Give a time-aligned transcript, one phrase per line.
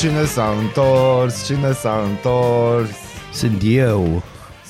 [0.00, 1.44] Cine s-a întors?
[1.46, 2.90] Cine s-a întors?
[3.32, 4.22] Sunt eu,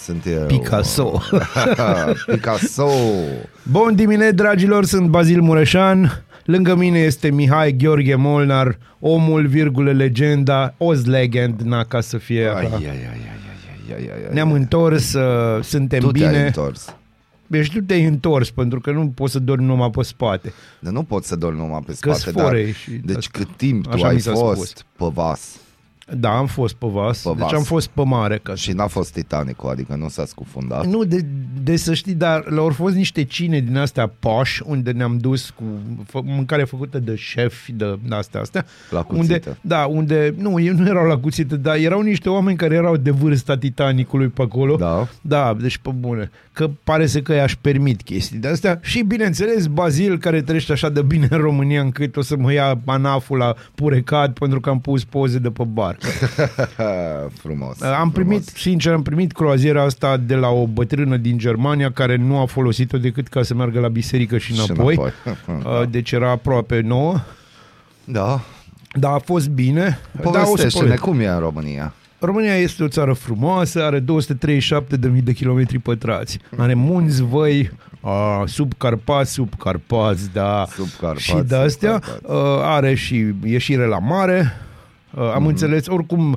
[0.05, 0.47] Sunt eu.
[0.47, 1.23] Picasso.
[2.33, 2.89] Picasso.
[3.63, 6.25] Bun dimineața, dragilor, sunt Bazil Mureșan.
[6.45, 12.43] Lângă mine este Mihai Gheorghe Molnar, omul, virgulă, legenda, Oz Legend, na, ca să fie
[12.47, 12.77] Ai, așa.
[12.77, 14.33] ai, ai, ai, ai, ai, ai, ai.
[14.35, 16.45] Ne-am întors, uh, suntem Tu te-ai bine.
[16.45, 16.95] întors.
[17.51, 20.53] Deci tu te-ai întors, pentru că nu poți să dormi numai pe spate.
[20.81, 22.45] Dar nu pot să dormi numai pe Că-s spate, dar...
[22.45, 23.39] fore și Deci asta.
[23.39, 24.85] cât timp tu Așa ai mi s-a fost spus.
[24.97, 25.57] pe vas
[26.17, 27.53] Da, am fost pe vas, Pe deci vas.
[27.53, 28.41] am fost pe mare.
[28.43, 30.87] Ca și n-a fost Titanicul, adică nu s-a scufundat.
[30.87, 31.25] Nu, de,
[31.63, 35.65] de să știi, dar le-au fost niște cine din astea poș, unde ne-am dus cu
[36.07, 38.65] fă, mâncare făcută de șef, de astea, astea.
[38.91, 39.59] La unde, cuțită.
[39.61, 43.11] da, unde, nu, ei nu erau la cuțită, dar erau niște oameni care erau de
[43.11, 44.77] vârsta Titanicului pe acolo.
[44.77, 45.09] Da.
[45.21, 46.31] Da, deci pe bune.
[46.53, 48.79] Că pare să că i-aș permit chestii de astea.
[48.83, 52.81] Și bineînțeles, Bazil, care trăiește așa de bine în România încât o să mă ia
[52.85, 55.99] anaful la purecat pentru că am pus poze de pe bar.
[57.43, 57.81] frumos.
[57.83, 58.61] Am primit, frumos.
[58.63, 62.99] sincer, am primit croaziera asta de la o bătrână din Germania care nu a folosit-o
[62.99, 64.95] decât ca să meargă la biserică și Și înapoi.
[64.95, 65.13] înapoi.
[65.83, 67.21] Uh, Deci era aproape nouă.
[68.05, 68.41] Da.
[68.93, 69.99] Dar a fost bine.
[70.23, 71.03] Da, o să Povestește-ne povestesc.
[71.03, 71.93] cum e în România.
[72.19, 74.05] România este o țară frumoasă, are 237.000
[75.23, 76.39] de kilometri pătrați.
[76.57, 77.71] Are munți, văi,
[78.01, 80.67] a, sub Carpați, sub Carpați, da.
[80.75, 82.21] Sub Carpați, și de sub astea Carpați.
[82.27, 84.53] uh, are și ieșire la mare.
[85.15, 85.49] Uh, am Mhm.
[85.49, 86.37] înțeles, oricum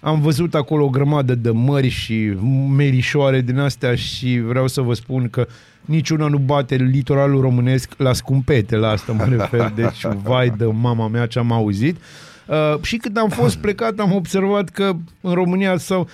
[0.00, 2.32] am văzut acolo o grămadă de mări și
[2.76, 5.46] merișoare din astea și vreau să vă spun că
[5.84, 11.08] niciuna nu bate litoralul românesc la scumpete, la asta mă refer, deci vai de mama
[11.08, 11.96] mea ce am auzit.
[12.48, 16.08] Uh, și când am fost plecat am observat că în România sau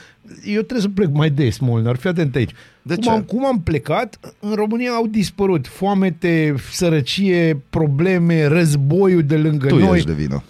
[0.44, 2.50] eu trebuie să plec mai des, Molnar, fii atent aici.
[2.82, 3.10] De cum, ce?
[3.10, 9.78] Am, cum am plecat, în România au dispărut foamete, sărăcie, probleme, războiul de lângă Tu
[9.78, 9.96] noi.
[9.96, 10.42] ești de vină.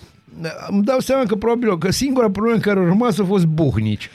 [0.69, 4.10] Îmi dau seama că probabil că singura problemă care a rămas a fost buhnici.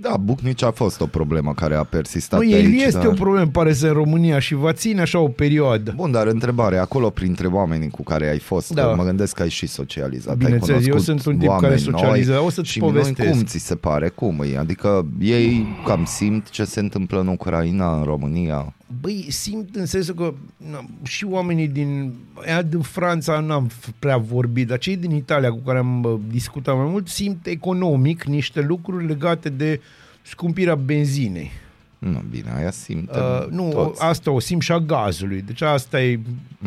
[0.00, 3.06] Da, Bucnici a fost o problemă care a persistat Nu, pe el aici, este dar...
[3.06, 5.92] o problemă, pare să în România și va ține așa o perioadă.
[5.96, 8.82] Bun, dar întrebare, acolo printre oamenii cu care ai fost, Da.
[8.82, 8.94] da.
[8.94, 11.80] mă gândesc că ai și socializat, Bineînțeles, ai eu cunoscut sunt un tip care oameni
[11.80, 13.18] socializează, noi o să-ți și povestesc.
[13.18, 14.58] Noi, cum ți se pare, cum e?
[14.58, 18.74] Adică ei cam simt ce se întâmplă în Ucraina, în România?
[19.00, 20.34] Băi, simt în sensul că
[20.70, 22.14] na, și oamenii din,
[22.46, 26.16] aia din Franța n-am f- prea vorbit, dar cei din Italia cu care am bă,
[26.30, 29.80] discutat mai mult simt economic niște lucruri legate de
[30.22, 31.50] scumpirea benzinei.
[31.98, 34.02] Nu, bine, aia simt Uh, nu, toți.
[34.02, 35.42] asta o simt și a gazului.
[35.42, 36.20] Deci asta e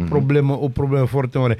[0.10, 1.58] problemă, o problemă foarte mare.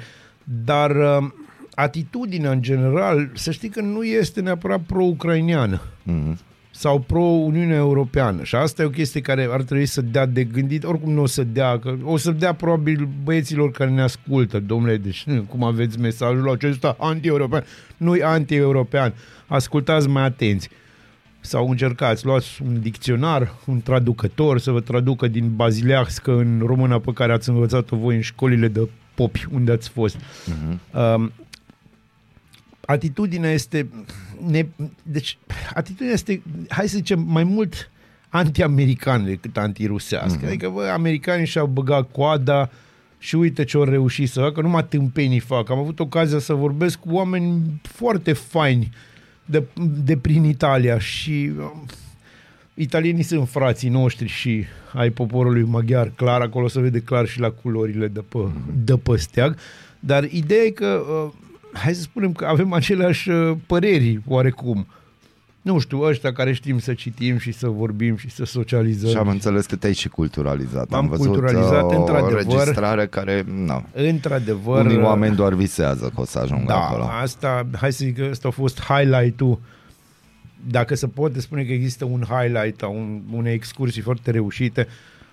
[0.64, 1.30] Dar uh,
[1.74, 6.38] atitudinea în general, să știi că nu este neapărat pro-ucraineană Mhm.
[6.76, 8.42] Sau pro-Uniunea Europeană.
[8.42, 10.84] Și asta e o chestie care ar trebui să dea de gândit.
[10.84, 14.96] Oricum nu o să dea, că o să dea probabil băieților care ne ascultă, domnule,
[14.96, 17.64] deci nu, cum aveți mesajul acesta anti-european.
[17.96, 19.14] Nu e anti-european.
[19.46, 20.68] Ascultați mai atenți.
[21.40, 27.12] Sau încercați, luați un dicționar, un traducător să vă traducă din bazileaxcă în română pe
[27.12, 30.16] care ați învățat-o voi în școlile de popi unde ați fost.
[30.46, 30.80] Mhm.
[31.14, 31.32] Um,
[32.86, 33.88] atitudinea este
[34.46, 34.66] ne,
[35.02, 35.38] deci
[35.74, 37.90] atitudinea este hai să zicem mai mult
[38.28, 40.38] anti-american decât anti-rusească.
[40.38, 40.46] Mhm.
[40.46, 42.70] Adică, bă, americanii și-au băgat coada
[43.18, 45.70] și uite ce au reușit să facă, numai tâmpenii fac.
[45.70, 48.90] Am avut ocazia să vorbesc cu oameni foarte faini
[49.44, 49.62] de,
[50.04, 51.86] de prin Italia și um,
[52.74, 57.50] italienii sunt frații noștri și ai poporului maghiar, clar, acolo se vede clar și la
[57.50, 58.38] culorile de pe,
[58.84, 59.56] de pe steag,
[60.00, 61.32] dar ideea e că, uh,
[61.74, 64.86] hai să spunem că avem aceleași uh, păreri, oarecum.
[65.62, 69.10] Nu știu, ăștia care știm să citim și să vorbim și să socializăm.
[69.10, 70.88] Și am înțeles că te-ai și culturalizat.
[70.88, 72.30] M-am am văzut culturalizat, uh, o într-adevăr.
[72.42, 74.84] înregistrare care, nu, Într-adevăr...
[74.84, 77.02] unii oameni doar visează că o să ajungă Da, acolo.
[77.22, 79.60] asta, hai să zic că ăsta a fost highlight-ul.
[80.70, 84.86] Dacă se poate spune că există un highlight a un, unei excursii foarte reușite,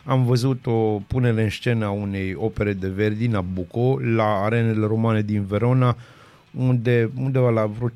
[0.03, 5.21] am văzut o punere în scenă a unei opere de Verdi, Nabucco, la arenele romane
[5.21, 5.97] din Verona,
[6.57, 7.89] unde undeva la vreo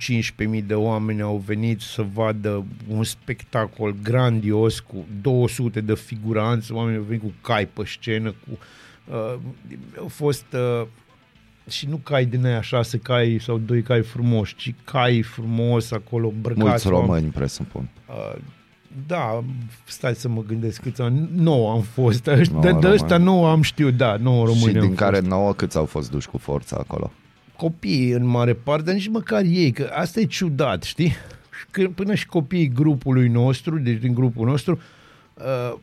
[0.60, 6.98] 15.000 de oameni au venit să vadă un spectacol grandios cu 200 de figuranți, oamenii
[7.00, 8.58] au venit cu cai pe scenă, cu,
[9.12, 9.36] uh,
[10.00, 10.88] au fost uh,
[11.70, 16.28] și nu cai din aia șase cai sau doi cai frumoși, ci cai frumos acolo
[16.28, 16.68] îmbrăcați.
[16.68, 17.08] Mulți oameni.
[17.08, 17.90] români, presupun.
[18.08, 18.42] Uh,
[19.08, 19.44] da,
[19.86, 21.30] stai să mă gândesc câți ani.
[21.36, 22.28] 9 am fost.
[22.28, 22.94] Ăștia, Nouă de, de români.
[22.94, 25.28] ăștia 9 am știut, da, 9 români și am din care fost.
[25.30, 27.12] nouă câți au fost duși cu forța acolo?
[27.58, 31.10] Copiii în mare parte, dar nici măcar ei, că asta e ciudat, știi?
[31.60, 34.80] Și Când, până și copiii grupului nostru, deci din grupul nostru,
[35.34, 35.78] uh,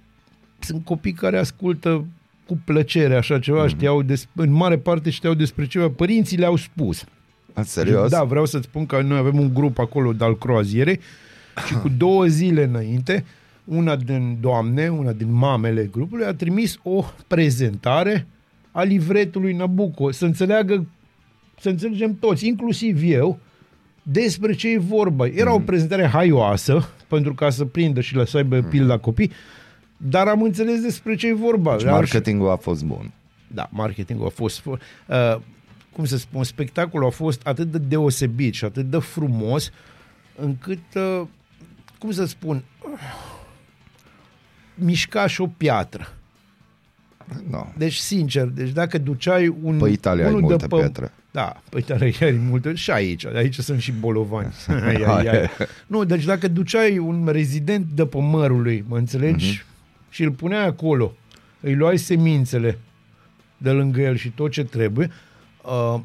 [0.58, 2.04] sunt copii care ascultă
[2.46, 3.69] cu plăcere așa ceva, mm-hmm.
[3.69, 7.04] știau des, în mare parte știau despre ceva, părinții le-au spus.
[7.52, 8.10] În serios?
[8.10, 11.00] Da, vreau să-ți spun că noi avem un grup acolo de al croazierei
[11.66, 13.24] și cu două zile înainte,
[13.64, 18.26] una din doamne, una din mamele grupului, a trimis o prezentare
[18.70, 20.86] a livretului Nabucco, să înțeleagă,
[21.60, 23.38] să înțelegem toți, inclusiv eu,
[24.02, 25.26] despre ce e vorba.
[25.26, 29.31] Era o prezentare haioasă, pentru ca să prindă și să aibă pil la copii,
[29.96, 31.76] dar am înțeles despre ce e vorba.
[31.76, 33.12] Deci Ar- marketingul a fost bun.
[33.46, 34.76] da, marketingul a fost, uh,
[35.93, 39.70] cum să spun, spectacolul a fost atât de deosebit și atât de frumos,
[40.37, 41.22] încât, uh,
[41.98, 42.90] cum să spun, uh,
[44.75, 46.12] mișca și o piatră.
[47.50, 47.66] No.
[47.76, 49.78] Deci, sincer, deci dacă duceai un...
[49.78, 51.12] Pe Italia ai unul multe de pietre.
[51.32, 52.75] Da, pe Italia ai multe.
[52.75, 54.52] Și aici, aici sunt și bolovani.
[54.69, 55.49] ai, ai, ai.
[55.87, 59.58] Nu, deci dacă duceai un rezident de pe mărului, mă înțelegi, Mhm.
[59.61, 60.11] uh-huh.
[60.11, 61.17] și îl puneai acolo,
[61.61, 62.79] îi luai semințele
[63.56, 65.11] de lângă el și tot ce trebuie,
[65.64, 66.00] uh,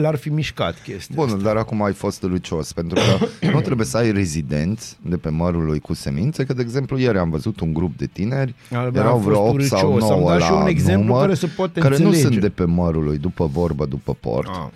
[0.00, 1.38] l-ar fi mișcat chestia Bun, asta.
[1.42, 5.64] dar acum ai fost lucios, pentru că nu trebuie să ai rezidenți de pe mărul
[5.64, 9.08] lui cu semințe, că, de exemplu, ieri am văzut un grup de tineri, Al- erau
[9.08, 10.10] a fost vreo 8 sau urâcios.
[10.10, 12.28] Am 9 dat și la un exemplu număr, care se poate care nu înțelege.
[12.28, 14.48] sunt de pe mărul lui, după vorbă, după port.
[14.48, 14.66] Ah.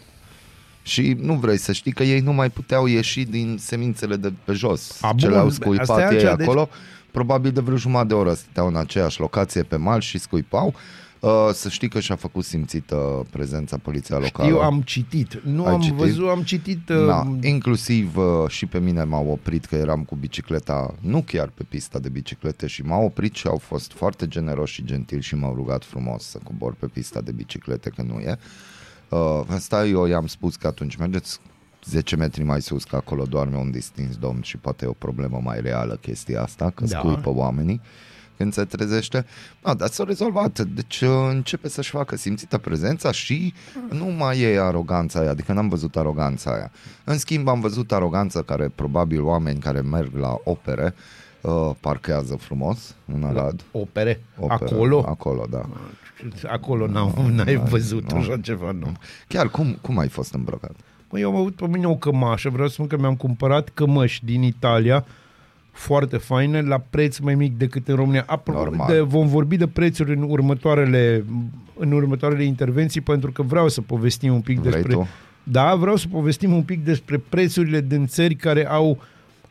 [0.82, 4.52] Și nu vrei să știi că ei nu mai puteau ieși din semințele de pe
[4.52, 4.98] jos.
[5.00, 6.68] A, Ce bun, le-au asta e scuipat ei altceva, deci- acolo.
[7.10, 10.74] Probabil de vreo jumătate de oră stăteau în aceeași locație pe mal și scuipau.
[11.20, 14.48] Uh, să știi că și-a făcut simțită prezența poliției locală.
[14.48, 15.40] Eu am citit.
[15.44, 15.96] Nu Ai am citit?
[15.96, 16.88] văzut, am citit...
[16.88, 21.48] Uh, Da, inclusiv uh, și pe mine m-au oprit că eram cu bicicleta, nu chiar
[21.48, 25.34] pe pista de biciclete și m-au oprit și au fost foarte generoși și gentili și
[25.34, 28.38] m-au rugat frumos să cobor pe pista de biciclete, că nu e.
[29.08, 31.38] Uh, asta eu i-am spus că atunci mergeți
[31.84, 35.40] 10 metri mai sus, că acolo doarme un distins domn și poate e o problemă
[35.44, 36.90] mai reală chestia asta, că Da.
[36.90, 36.98] da.
[36.98, 37.80] scuipă oamenii
[38.40, 39.26] când se trezește.
[39.64, 40.60] No, dar s-a rezolvat.
[40.60, 43.54] Deci uh, începe să-și facă simțită prezența și
[43.90, 46.70] nu mai e aroganța aia, adică n-am văzut aroganța aia.
[47.04, 50.94] În schimb am văzut aroganță care probabil oameni care merg la opere
[51.40, 53.60] uh, parchează frumos în Arad.
[53.72, 54.22] opere.
[54.38, 55.04] Opere, Acolo?
[55.08, 55.62] Acolo, da.
[56.48, 58.18] Acolo n-au, n-ai văzut nu.
[58.18, 58.92] așa ceva, nu.
[59.28, 60.74] Chiar cum, cum ai fost îmbrăcat?
[61.10, 64.24] Mă, eu am avut pe mine o cămașă, vreau să spun că mi-am cumpărat cămăși
[64.24, 65.04] din Italia,
[65.72, 68.24] foarte faine, la preț mai mic decât în România.
[68.24, 68.92] Apro- Normal.
[68.92, 71.24] de, vom vorbi de prețuri în următoarele,
[71.78, 74.92] în următoarele intervenții, pentru că vreau să povestim un pic Vrei despre...
[74.92, 75.08] tu?
[75.42, 78.98] Da, vreau să povestim un pic despre prețurile din țări care au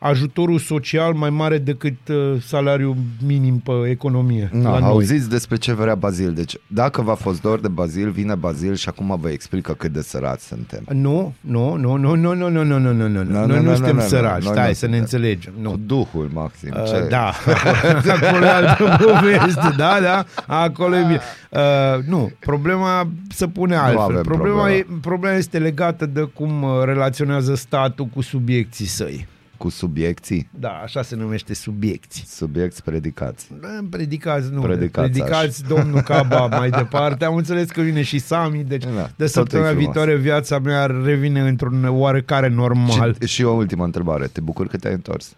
[0.02, 4.50] ajutorul social mai mare decât uh, salariul minim pe economie.
[4.52, 4.88] Na, la noi.
[4.88, 6.32] auziți despre ce vrea Bazil.
[6.32, 10.00] Deci, dacă v-a fost dor de Bazil, vine Bazil și acum vă explică cât de
[10.02, 10.84] sărați suntem.
[10.92, 13.22] Nu, nu, nu, nu, nu, nu, nu, nu, nu, nu, nu.
[13.22, 14.98] Nu, Noi nu, nu nu, suntem nu, nu, săraci, noi stai nu să ne suntem.
[15.00, 15.52] înțelegem.
[15.52, 15.76] Cu Nu.
[15.86, 16.74] Duhul, maxim.
[16.76, 17.06] Uh, ce?
[17.08, 17.32] da,
[18.22, 21.20] acolo e altă poveste, da, da, acolo e bine.
[21.50, 24.00] Uh, nu, problema se pune altfel.
[24.00, 24.70] avem Problema, problema.
[24.76, 29.26] e, problema este legată de cum uh, relaționează statul cu subiecții săi.
[29.60, 30.48] Cu subiecții?
[30.58, 32.24] Da, așa se numește subiecții.
[32.26, 33.46] Subiecti predicați.
[33.60, 37.24] Da, Predicați, nu, Predicați predicați domnul Caba mai departe.
[37.24, 39.84] Am înțeles că vine și Sami, deci Da, de totul e săptămâna frumos.
[39.84, 43.16] viitoare viața mea revine într-un oarecare normal.
[43.20, 44.26] Și, și o ultimă întrebare.
[44.26, 45.36] Te bucur că te-ai întors?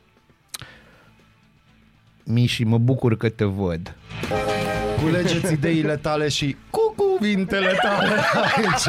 [2.24, 3.94] Miși, mă bucur că te văd.
[5.02, 8.08] Culegeți ideile tale și cu cuvintele tale
[8.56, 8.88] aici.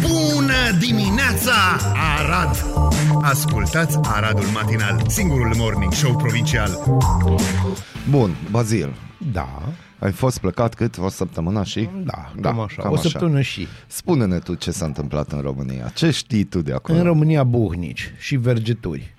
[0.00, 1.52] Bună dimineața,
[2.18, 2.64] Arad!
[3.22, 6.70] Ascultați Aradul Matinal, singurul morning show provincial.
[8.10, 8.94] Bun, Bazil.
[9.32, 9.62] Da,
[9.98, 10.98] Ai fost plecat cât?
[10.98, 11.88] O săptămână și?
[12.04, 12.82] da, cam așa.
[12.82, 13.66] cam o săptămână și.
[13.86, 15.90] Spune-ne tu ce s-a întâmplat în România.
[15.94, 16.98] Ce știi tu de acolo?
[16.98, 19.14] În România buhnici și vergeturi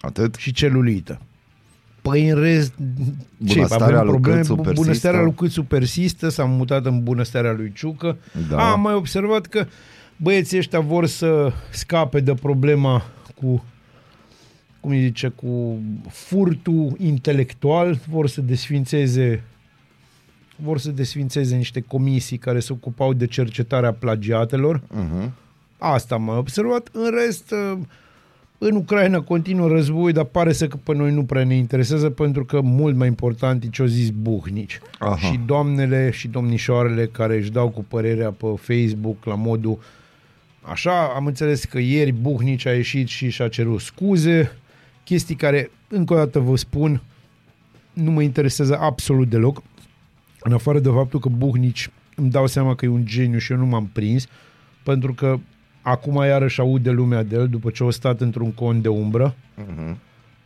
[0.00, 0.34] Atât?
[0.34, 1.20] și celulită.
[2.02, 2.72] Păi în rest,
[3.46, 4.40] ce, Bunăstarea avem lui probleme?
[4.40, 4.80] Câțu persistă?
[4.82, 8.16] Bunăstarea lui Câțu persistă, s-a mutat în bunăstarea lui Ciucă.
[8.50, 8.70] Da.
[8.70, 9.66] Am mai observat că
[10.16, 13.02] băieții ăștia vor să scape de problema
[13.40, 13.64] cu
[14.80, 19.42] cum îi zice, cu furtul intelectual, vor să desfințeze
[20.56, 24.80] vor să desfințeze niște comisii care se ocupau de cercetarea plagiatelor.
[24.80, 25.30] Uh-huh.
[25.78, 26.88] Asta am mai observat.
[26.92, 27.78] În rest, uh,
[28.58, 32.44] în Ucraina continuă război, dar pare să că pe noi nu prea ne interesează pentru
[32.44, 34.80] că mult mai important e ce-au zis buhnici.
[34.98, 35.16] Aha.
[35.16, 39.78] Și doamnele și domnișoarele care își dau cu părerea pe Facebook la modul
[40.70, 44.52] Așa, am înțeles că ieri Buhnici a ieșit și și-a cerut scuze,
[45.04, 47.02] chestii care, încă o dată vă spun,
[47.92, 49.62] nu mă interesează absolut deloc,
[50.40, 53.58] în afară de faptul că Buhnici îmi dau seama că e un geniu și eu
[53.58, 54.26] nu m-am prins,
[54.82, 55.38] pentru că
[55.82, 59.34] acum iarăși aud de lumea de el după ce a stat într-un con de umbră
[59.68, 59.98] Mhm.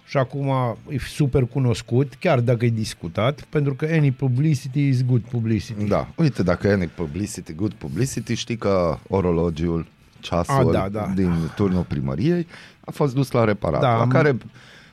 [0.07, 5.21] și acum e super cunoscut, chiar dacă e discutat, pentru că any publicity is good
[5.21, 5.85] publicity.
[5.85, 9.87] Da, uite, dacă e publicity, good publicity, știi că orologiul,
[10.21, 11.13] ceasul A, da, da.
[11.15, 12.47] din turnul primăriei
[12.85, 14.37] a fost dus la reparat, Da, la am- care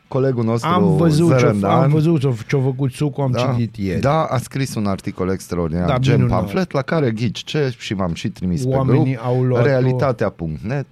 [0.07, 3.75] colegul nostru Am văzut, ce Zărândan, am văzut ce-a- ce-a făcut Sucu, am da, citit
[3.75, 4.01] ieri.
[4.01, 6.39] Da, a scris un articol extraordinar, Da, gen minunat.
[6.39, 10.85] pamflet, la care ghici ce și v-am și trimis Oamenii pe au grup, luat-o- realitatea.net,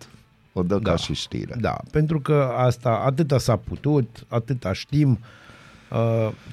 [0.53, 0.89] o dă Da.
[0.89, 1.55] ca și știre.
[1.59, 5.09] Da, pentru că asta, atâta s-a putut, atâta știm.
[5.09, 5.17] Uh,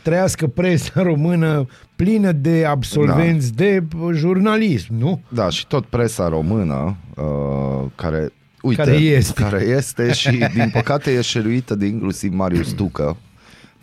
[0.03, 3.65] trăiască presa română plină de absolvenți Da.
[3.65, 5.21] de uh, jurnalism, nu?
[5.29, 9.43] Da, și tot presa română, uh, care, uite, Care este.
[9.43, 13.17] care este și, din păcate, e șeruită de inclusiv Marius Tucă,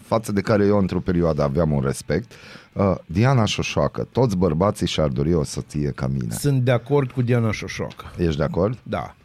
[0.01, 2.31] față de care eu, într-o perioadă, aveam un respect.
[2.73, 6.33] Uh, Diana Șoșoacă, toți bărbații și-ar dori o soție ca mine.
[6.33, 8.05] Sunt de acord cu Diana Șoșoacă.
[8.17, 8.77] Ești de acord?
[8.83, 9.15] Da,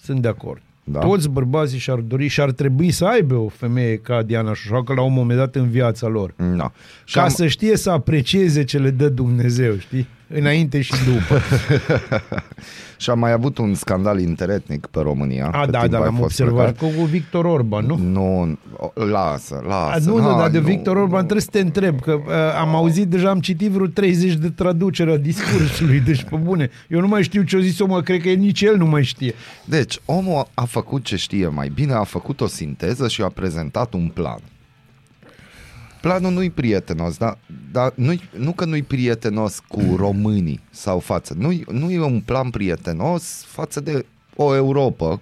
[0.00, 0.62] sunt de acord.
[0.90, 0.98] Da.
[0.98, 5.02] Toți bărbații și-ar dori și ar trebui să aibă o femeie ca Diana Șoșoacă la
[5.02, 6.34] un moment dat în viața lor.
[6.36, 6.70] No.
[7.04, 10.06] Și Ca am, să știe să aprecieze ce le dă Dumnezeu, știi?
[10.34, 11.40] Înainte și după.
[13.00, 15.46] și am mai avut un scandal interetnic pe România.
[15.52, 16.72] A, pe da, timp da, ai l-am fost observat.
[16.76, 16.96] plecat.
[16.98, 17.96] Cu Victor Orban, nu?
[17.96, 20.08] Nu, o- lasă, A, lasă.
[20.10, 21.26] nu, nu, dar de nu, Victor Orban nu.
[21.26, 25.12] trebuie să te întreb, că uh, am auzit deja, am citit vreo 30 de traduceri
[25.12, 26.70] a discursului, deci pe bune.
[26.88, 29.34] Eu nu mai știu ce a zis omul, cred că nici el nu mai știe.
[29.64, 33.92] Deci, omul a făcut ce știe mai bine, a făcut o sinteză și a prezentat
[33.94, 34.38] un plan.
[36.00, 37.38] Planul nu-i prietenos, dar,
[37.72, 41.34] dar nu nu că nu-i prietenos cu românii sau față.
[41.38, 45.20] Nu, nu e un plan prietenos față de o Europa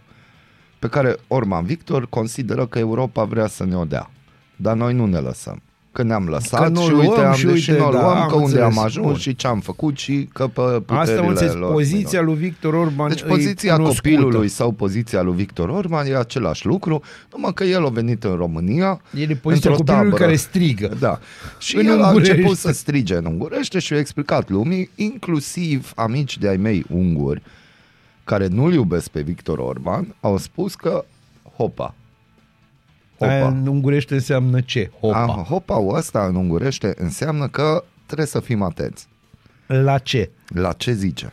[0.79, 4.11] pe care Orman Victor consideră că Europa vrea să ne o dea.
[4.57, 5.63] Dar noi nu ne lăsăm.
[5.97, 8.17] Că ne-am lăsat Că n-o și uite, luăm am, și și uite, nu da, luăm,
[8.17, 8.77] am că unde înțeles.
[8.77, 9.17] am ajuns Bun.
[9.17, 11.73] și ce am făcut și că pe puterile Asta am înțeles, lor.
[11.73, 14.09] poziția lui Victor Orban Deci e poziția cunoscută.
[14.09, 18.35] copilului sau poziția lui Victor Orban e același lucru, numai că el a venit în
[18.35, 20.25] România El e poziția într-o copilului tabără.
[20.25, 20.91] care strigă.
[20.99, 21.19] Da.
[21.59, 22.33] Și În el a ungurește.
[22.35, 27.43] început să strige în ungurește și a explicat lumii, inclusiv amici de ai mei unguri,
[28.25, 31.05] care nu-l iubesc pe Victor Orban, au spus că
[31.57, 31.95] hopa.
[33.19, 33.49] Aia Hopa.
[33.57, 34.91] în ungurește înseamnă ce?
[35.01, 35.19] Hopa.
[35.39, 39.07] A, hopa ăsta în ungurește înseamnă că trebuie să fim atenți.
[39.67, 40.31] La ce?
[40.49, 41.33] La ce zice?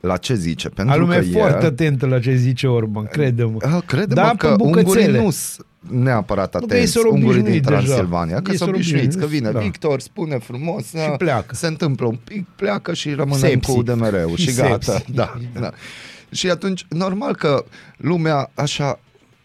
[0.00, 0.68] La ce zice?
[0.68, 3.56] Pentru A lumea că e foarte el- atentă la ce zice Orban, crede-mă.
[3.60, 5.20] Ah, crede Da, mă pe că ungurii bucățele.
[5.20, 7.76] nu sunt neapărat Nu, că ei atenți, s-au ungurii din obișnuit deja.
[7.78, 9.58] Transilvania, că Ei sunt s-au obișnuiți, că obișnuit, vine da.
[9.60, 11.54] Victor, spune frumos, Și pleacă.
[11.54, 13.72] se întâmplă un pic, pleacă și rămânem Sepsi.
[13.72, 14.92] cu DMR-ul și gata.
[14.92, 15.12] Sepsi.
[15.12, 15.70] Da, da.
[16.30, 17.64] Și atunci, normal că
[17.96, 19.00] lumea așa,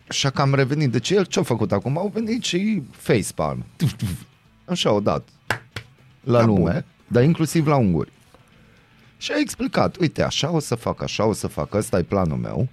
[0.09, 0.91] așa că am revenit.
[0.91, 1.97] Deci el ce-a făcut acum?
[1.97, 3.65] Au venit și facepalm.
[4.65, 5.27] Așa au dat
[6.23, 6.85] la Da, lume, bun.
[7.07, 8.11] dar inclusiv la unguri.
[9.17, 12.37] Și a explicat, uite, așa o să fac, așa o să fac, ăsta e planul
[12.37, 12.67] meu,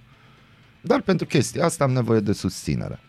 [0.81, 2.99] dar pentru chestia asta am nevoie de susținere.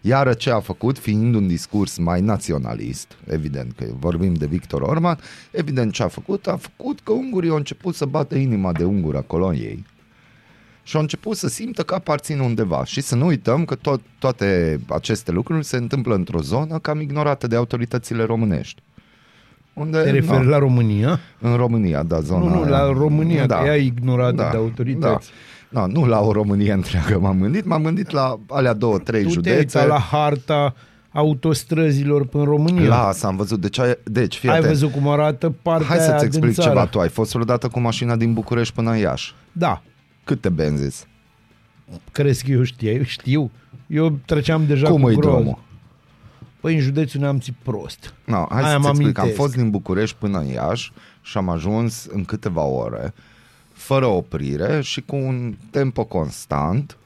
[0.00, 5.18] Iară ce a făcut, fiind un discurs mai naționalist, evident că vorbim de Victor Orban,
[5.50, 9.16] evident ce a făcut, a făcut că ungurii au început să bată inima de ungur
[9.16, 9.84] a coloniei
[10.86, 12.84] și au început să simtă că aparțin undeva.
[12.84, 17.46] Și să nu uităm că tot, toate aceste lucruri se întâmplă într-o zonă cam ignorată
[17.46, 18.82] de autoritățile românești.
[19.72, 21.20] Unde, Te referi na, la România?
[21.40, 22.68] în România, da, zona Nu, nu, aia.
[22.70, 25.30] la România, că ea e ignorată da, de autorități.
[25.70, 25.80] Da.
[25.80, 29.28] No, nu la o Românie întreagă m-am gândit, m-am gândit la alea două, trei Tu
[29.28, 29.78] te-ai județe.
[29.78, 30.74] uitat la harta
[31.12, 32.88] autostrăzilor în România.
[32.88, 33.60] Las, am văzut.
[33.60, 34.70] Deci, ai, deci fii Ai atent.
[34.72, 36.68] văzut cum arată partea Hai aia să-ți din explic țară.
[36.68, 36.86] ceva.
[36.86, 39.34] Tu ai fost vreodată cu mașina din București până în Iași.
[39.52, 39.82] Da,
[40.24, 41.06] Câte benzi?
[42.12, 43.50] crezi că eu știu, știu.
[43.86, 45.34] Eu treceam deja Cum cu e groz.
[45.34, 45.58] drumul?
[46.60, 48.14] Păi în județul Neamț e prost.
[48.24, 49.18] No, hai Aia să-ți mă explic.
[49.18, 49.34] Am amintesc.
[49.34, 53.14] fost din București până în Iași și am ajuns în câteva ore,
[53.72, 56.96] fără oprire și cu un tempo constant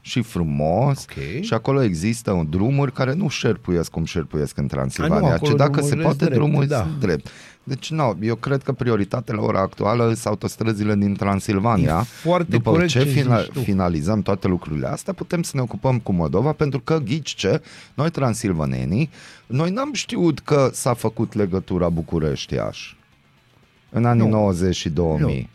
[0.00, 1.42] și frumos Ok.
[1.42, 5.54] și acolo există drumuri care nu șerpuiesc cum șerpuiesc în A, Transilvania, nu, ci acolo
[5.56, 6.90] dacă se drumurile poate sunt drumul drepte, da.
[6.90, 7.06] da.
[7.06, 7.28] drept.
[7.64, 11.98] Deci, nu, eu cred că prioritatea la ora actuală sunt autostrăzile din Transilvania.
[12.00, 13.60] E foarte După corect ce ce fina- zici tu.
[13.60, 17.62] finalizăm toate lucrurile astea, putem să ne ocupăm cu Moldova, pentru că, ghici ce,
[17.94, 19.10] noi transilvanenii,
[19.46, 22.96] noi n-am știut că s-a făcut legătura București-Iași
[23.90, 24.30] în anii Nu.
[24.30, 25.48] 90 și 2000.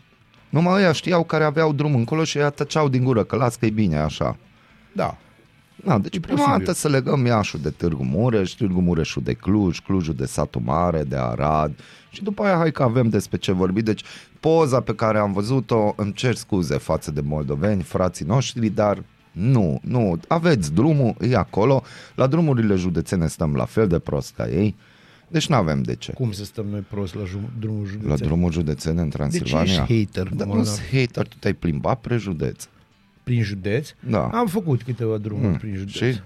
[0.48, 3.66] Numai ăia știau care aveau drum încolo și ăia tăceau din gură, că las că
[3.66, 4.36] e bine așa.
[4.92, 5.16] Da.
[5.84, 6.58] Da, deci E prima posibil.
[6.64, 11.02] dată să legăm Iașul de Târgu Mureș, Târgu Mureșul de Cluj, Clujul de Satu Mare,
[11.04, 11.72] de Arad
[12.10, 13.82] și după aia hai că avem despre ce vorbi.
[13.82, 14.02] Deci
[14.40, 19.02] poza pe care am văzut-o, îmi cer scuze față de moldoveni, frații noștri, dar
[19.32, 21.82] nu, nu, aveți drumul, e acolo,
[22.14, 24.74] la drumurile județene stăm la fel de prost ca ei,
[25.28, 26.12] deci nu avem de ce.
[26.12, 28.10] Cum să stăm noi prost la ju- drumul județean?
[28.20, 29.72] La drumul județene în De ce Transilvania.
[29.72, 30.28] ești hater?
[30.34, 30.66] Dar nu Molnar?
[30.66, 32.68] sunt hater, tu te-ai plimbat pre județ.
[33.26, 33.90] Prin județ?
[34.08, 34.28] Da.
[34.28, 35.94] Am făcut câteva drumuri Mm, prin județ.
[35.94, 36.20] Și?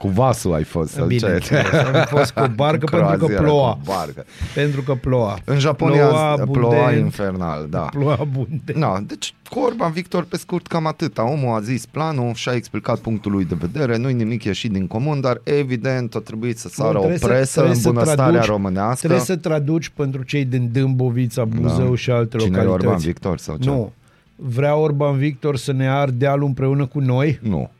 [0.00, 1.56] Cu vasul ai fost sau Bine, ce?
[1.94, 3.72] am fost cu o barcă pentru că Croaziera ploua.
[3.72, 4.24] cu barcă.
[4.54, 5.38] Pentru că ploua.
[5.44, 7.04] În Japonia Ploua ploua, ploua abundent.
[7.04, 7.78] infernal, da.
[7.80, 8.74] Ploua abundent.
[8.78, 11.30] Na, deci cu Orban Victor pe scurt cam atâta.
[11.30, 14.86] Omul a zis planul și a explicat punctul lui de vedere, nu-i nimic ieșit din
[14.86, 17.88] comun, dar evident a trebuit să sară Bun, o trebuie să- presă trebuie în să
[17.90, 18.98] bunăstarea traduci- românească.
[19.06, 21.94] Trebuie să traduci pentru cei din Dâmbovița, Buzău Da.
[21.96, 22.86] și alte Cine e localități.
[22.86, 23.68] Orban Victor sau ce?
[23.68, 23.92] Nu.
[24.36, 27.38] Vrea Orban Victor să ne ia Ardealul împreună cu noi?
[27.42, 27.70] Nu.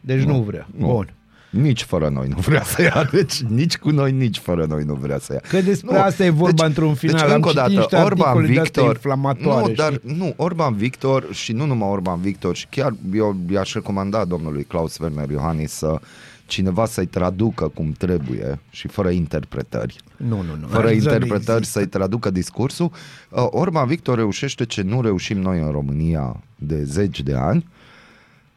[0.00, 0.68] Deci nu, vrea.
[0.76, 0.86] Nu.
[0.86, 1.12] Bun.
[1.50, 4.94] Nici fără noi nu vrea să ia, deci nici cu noi, nici fără noi nu
[4.94, 5.40] vrea să ia.
[5.48, 7.28] Că despre asta e vorba într-un final.
[7.28, 10.16] Am încă o citit niște dată, Orban articole de-astea Victor, inflamatoare, nu, dar știi?
[10.16, 14.98] nu, Orban Victor și nu numai Orban Victor, și chiar eu i-aș recomanda domnului Klaus
[14.98, 16.00] Werner Iohannis să
[16.46, 19.96] cineva să-i traducă cum trebuie și fără interpretări.
[20.16, 20.66] Nu, nu, nu.
[20.66, 21.78] Fără Așa nu interpretări există.
[21.78, 22.90] să-i traducă discursul.
[23.28, 27.66] Uh, Orban Victor reușește ce nu reușim noi în România de zeci de ani,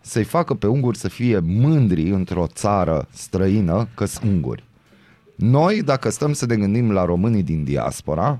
[0.01, 4.63] să-i facă pe unguri să fie mândri într-o țară străină că sunt unguri.
[5.35, 8.39] Noi, dacă stăm să ne gândim la românii din diaspora,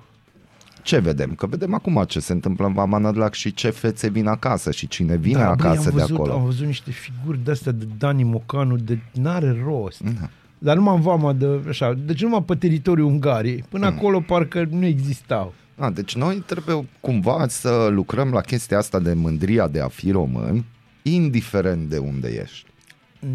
[0.83, 1.33] ce vedem?
[1.33, 4.87] Că vedem acum ce se întâmplă în Vama Nădlac și ce fețe vin acasă și
[4.87, 6.33] cine vine Da, băi, acasă am de văzut, acolo.
[6.33, 10.01] Am văzut niște figuri de-astea de Dani Mocanu, de n-are rost.
[10.01, 10.29] Da.
[10.57, 13.63] Dar numai în vama de așa, deci numai pe teritoriul Ungariei.
[13.69, 13.95] Până Mm.
[13.97, 15.53] acolo parcă nu existau.
[15.77, 20.11] A, deci noi trebuie cumva să lucrăm la chestia asta de mândria de a fi
[20.11, 20.65] român,
[21.01, 22.65] indiferent de unde ești.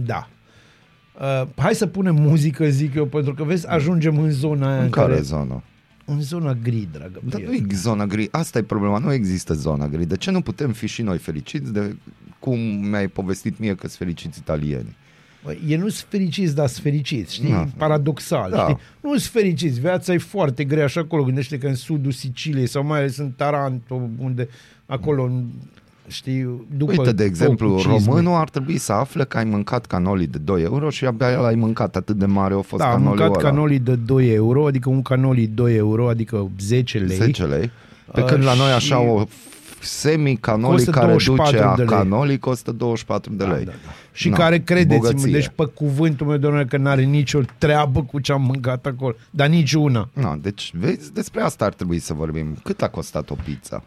[0.06, 0.28] Da.
[1.20, 4.84] Uh, hai să punem muzică, zic eu, pentru că vezi, ajungem în zona aia În
[4.84, 5.62] în care care, zonă?
[6.04, 7.66] în zona gri, dragă Dar nu prieten.
[7.70, 10.06] e zona gri, asta e problema, nu există zona gri.
[10.06, 11.96] De ce nu putem fi și noi fericiți de
[12.38, 14.96] cum mi-ai povestit mie că sunt fericiți italieni?
[15.44, 17.50] Băi, E nu sunt fericiți, dar sunt fericiți, știi?
[17.50, 17.66] Da.
[17.76, 18.62] Paradoxal, Da.
[18.62, 18.78] știi?
[19.00, 21.22] Nu sunt fericiți, viața e foarte grea și acolo.
[21.24, 24.48] Gândește că în sudul Siciliei sau mai ales în Taranto, unde
[24.86, 25.44] acolo, în-
[26.08, 28.04] știi, după Uite, de exemplu, focul cizmei.
[28.06, 31.54] românul ar trebui să afle că ai mâncat canoli de 2 euro și abia l-ai
[31.54, 33.50] mâncat atât de mare, au fost Da, am canoliul mâncat ăla.
[33.50, 37.16] canolii de 2 euro, adică un canoli 2 euro, adică 10 lei.
[37.16, 37.70] 10 lei.
[38.12, 39.24] Pe Uh, când la noi și așa o
[39.80, 41.90] semi-canoli costă care 24 duce a de lei.
[41.90, 43.64] canoli costă 24 de lei.
[43.64, 43.90] Da, da, da.
[44.12, 45.32] Și Na, care, credeți-mă, bogăție.
[45.32, 49.48] deci pe cuvântul meu, doamne, că n-are nicio treabă cu ce am mâncat acolo, dar
[49.48, 50.08] nici una.
[50.12, 52.56] Na, deci, vezi, despre asta ar trebui să vorbim.
[52.64, 53.82] Cât a costat o pizza?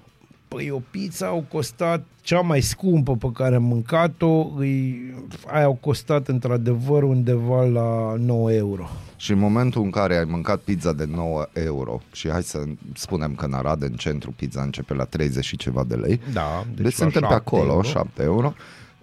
[0.49, 4.99] Păi o pizza au costat cea mai scumpă pe care am mâncat-o, îi,
[5.47, 8.89] aia au costat într-adevăr undeva la 9 euro.
[9.15, 13.35] Și în momentul în care ai mâncat pizza de 9 euro și hai să spunem
[13.35, 16.75] că în Arad, în centru, pizza începe la 30 și ceva de lei, Da, deci,
[16.75, 17.87] deci la suntem pe 7 acolo, euro.
[17.87, 18.53] 7 euro,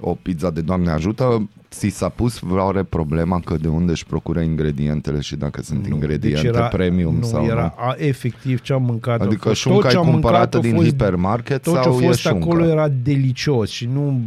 [0.01, 4.41] o pizza de Doamne ajută, ți s-a pus oare problema că de unde își procură
[4.41, 7.85] ingredientele și dacă sunt ingrediente deci premium nu, sau era nu?
[7.85, 9.21] A, efectiv ce am mâncat.
[9.21, 11.73] a Adică fost- șunca tot ce ai am cumpărată mâncat a din fost- hipermarket tot
[11.73, 12.39] ce a sau e fost șuncă?
[12.45, 14.21] acolo era delicios și nu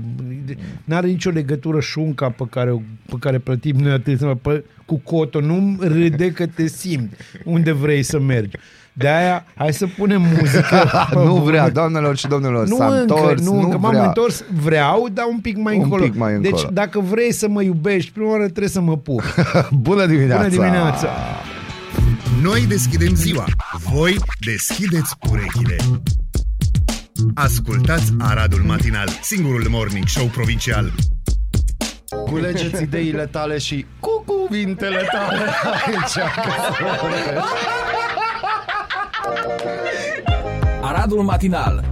[0.89, 5.41] are nicio legătură șunca pe care, o- pe care plătim noi atât pe, cu coto.
[5.41, 8.57] Nu râde că te simți unde vrei să mergi.
[8.99, 10.89] De aia, hai să punem muzică.
[11.09, 11.43] pe nu bune.
[11.43, 14.05] vrea, doamnelor și domnilor, Nu s-a încă, întors, nu, încă m-am vrea.
[14.05, 16.03] întors, vreau, dar un pic mai Un încolo.
[16.03, 16.55] pic mai încolo.
[16.55, 19.21] Deci dacă vrei să mă iubești, prima oară trebuie să mă pup.
[19.71, 20.37] Bună dimineața!
[20.41, 21.07] Bună dimineața!
[22.41, 23.45] Noi deschidem ziua,
[23.91, 25.75] voi deschideți urechile.
[27.33, 30.91] Ascultați Aradul Matinal, singurul morning show provincial.
[32.25, 36.15] Culegeți ideile tale și cu cuvintele tale aici.
[40.81, 41.83] Aradul Matinal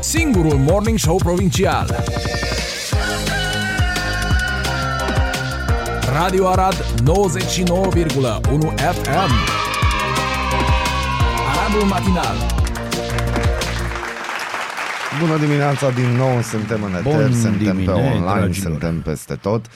[0.00, 1.86] Singurul Morning Show Provincial
[6.12, 6.82] Radio Arad 99,1
[8.76, 9.32] FM
[11.50, 12.34] Aradul Matinal
[15.20, 18.70] Bună dimineața din nou, suntem în eter, Bun suntem pe dimine, online, dragilor.
[18.70, 19.66] suntem peste tot.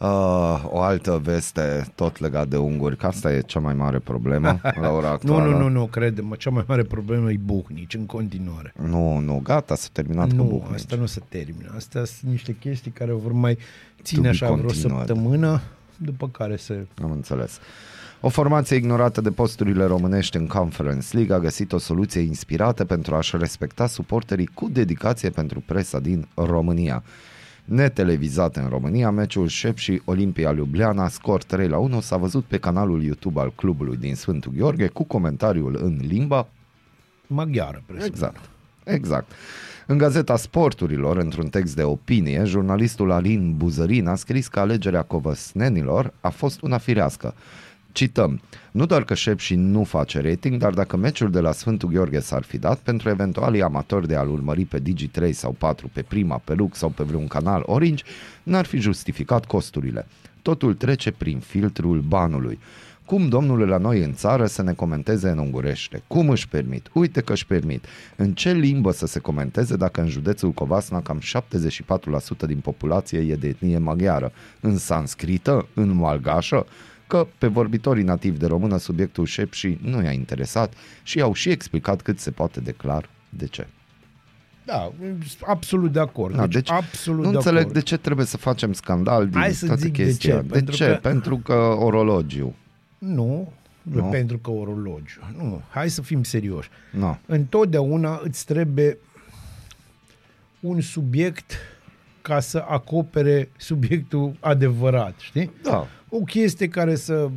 [0.00, 4.60] Uh, o altă veste tot legat de unguri, că asta e cea mai mare problemă
[4.80, 5.50] la ora Nu, actuală.
[5.50, 8.72] nu, nu, nu, crede-mă, cea mai mare problemă e buhnici în continuare.
[8.86, 10.74] Nu, nu, gata, s-a terminat cu Nu, bucnici.
[10.74, 11.72] asta nu se termină.
[11.76, 14.96] Astea sunt niște chestii care vor mai To ține be așa vreo continued.
[15.06, 15.60] săptămână.
[15.96, 16.86] după care se...
[17.02, 17.58] Am înțeles.
[18.20, 23.14] O formație ignorată de posturile românești în Conference League a găsit o soluție inspirată pentru
[23.14, 27.02] a-și respecta suporterii cu dedicație pentru presa din România.
[27.64, 32.58] Netelevizat în România, meciul Șep și Olimpia Ljubljana, scor 3 la 1, s-a văzut pe
[32.58, 36.48] canalul YouTube al clubului din Sfântul Gheorghe cu comentariul în limba
[37.26, 38.12] Maghiară, presupun.
[38.14, 38.50] Exact.
[38.84, 39.32] Exact.
[39.86, 46.12] În Gazeta Sporturilor, într-un text de opinie, jurnalistul Alin Buzărin a scris că alegerea covăsnenilor
[46.20, 47.34] a fost una firească.
[47.92, 52.20] Cităm, nu doar că și nu face rating, dar dacă meciul de la Sfântul Gheorghe
[52.20, 56.40] s-ar fi dat, pentru eventualii amatori de a-l urmări pe Digi3 sau 4, pe Prima,
[56.44, 58.04] pe Lux sau pe vreun canal Orange,
[58.42, 60.06] n-ar fi justificat costurile.
[60.42, 62.58] Totul trece prin filtrul banului.
[63.04, 66.02] Cum, domnule, la noi în țară să ne comenteze în ungurește?
[66.06, 66.88] Cum își permit?
[66.92, 67.84] Uite că își permit.
[68.16, 71.20] În ce limbă să se comenteze dacă în județul Covasna cam
[72.44, 74.32] 74% din populație e de etnie maghiară?
[74.60, 75.68] În sanscrită?
[75.74, 76.66] În malgașă?
[77.10, 82.02] Că pe vorbitorii nativi de română subiectul șepși nu i-a interesat și au și explicat
[82.02, 83.66] cât se poate de clar de ce.
[84.64, 84.92] Da,
[85.46, 86.34] absolut de acord.
[86.36, 87.74] Da, deci, deci absolut nu de înțeleg acord.
[87.74, 90.34] de ce trebuie să facem scandal din Hai să toată zic de chestia.
[90.36, 90.86] ce, De pentru ce?
[90.86, 92.54] că- Pentru că orologiu.
[92.98, 94.00] Nu, Nu?
[94.00, 95.20] nu, pentru că orologiu.
[95.36, 96.68] Nu, hai să fim serioși.
[96.92, 97.18] Nu.
[97.26, 98.98] Întotdeauna îți trebuie
[100.60, 101.52] un subiect
[102.22, 105.50] ca să acopere subiectul adevărat, știi?
[105.62, 105.86] Da.
[106.10, 107.28] O chestie care să,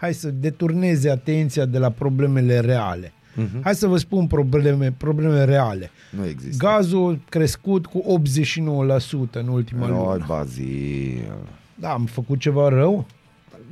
[0.00, 3.12] hai să deturneze atenția de la problemele reale.
[3.36, 3.60] Uh-huh.
[3.62, 5.90] Hai să vă spun probleme, probleme reale.
[6.10, 6.66] Nu există.
[6.66, 8.20] Gazul crescut cu
[9.28, 10.24] 89% în ultima Oi, lună.
[10.26, 10.62] bazi.
[11.74, 13.06] Da, am făcut ceva rău?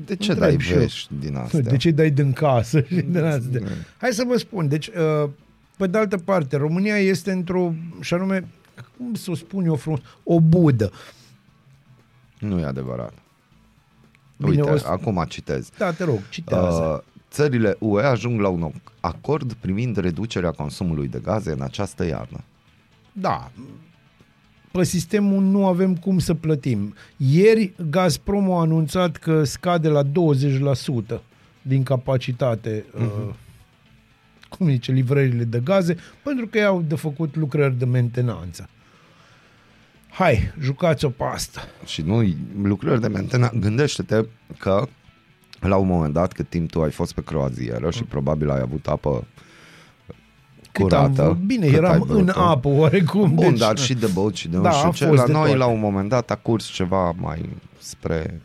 [0.07, 0.79] De ce Întreb dai și eu.
[0.79, 1.61] vești din astea?
[1.73, 2.81] De ce dai din casă?
[2.81, 3.61] și din astea?
[3.97, 4.69] Hai să vă spun.
[4.69, 5.29] Deci, uh,
[5.77, 8.49] pe de altă parte, România este într-o, și anume,
[8.97, 10.91] cum să o spun eu frumos, o budă.
[12.39, 13.13] Nu e adevărat.
[14.45, 15.69] Bine, Uite, o să- acum citez.
[15.79, 17.05] Da, te rog, citează.
[17.07, 22.41] Uh, țările UE ajung la un acord privind reducerea consumului de gaze în această iarnă.
[23.13, 23.51] Da.
[24.73, 26.95] Pe sistemul nu avem cum să plătim.
[27.17, 31.21] Ieri Gazprom a anunțat că scade la 20%
[31.63, 33.35] din capacitate uh-huh.
[34.49, 38.69] cum zice, livrările de gaze, pentru că ei au de făcut lucrări de mentenanță.
[40.15, 41.61] Hai, jucați-o pe asta.
[41.85, 42.23] Și nu
[42.63, 43.57] lucrări de mentenanță.
[43.61, 44.21] Gândește-te
[44.59, 44.87] că
[45.61, 48.87] la un moment dat, cât timp tu ai fost pe croazieră și probabil ai avut
[48.87, 49.25] apă
[50.73, 51.23] Cât curată.
[51.23, 52.41] am, bine, cât ai eram în vrut-o.
[52.41, 53.35] apă oarecum.
[53.35, 55.07] Bun, deci, dar și de băut și de nu Da, știu a ce.
[55.07, 55.57] fost La de noi, toate.
[55.57, 57.49] la un moment dat, a curs ceva mai
[57.79, 58.41] spre...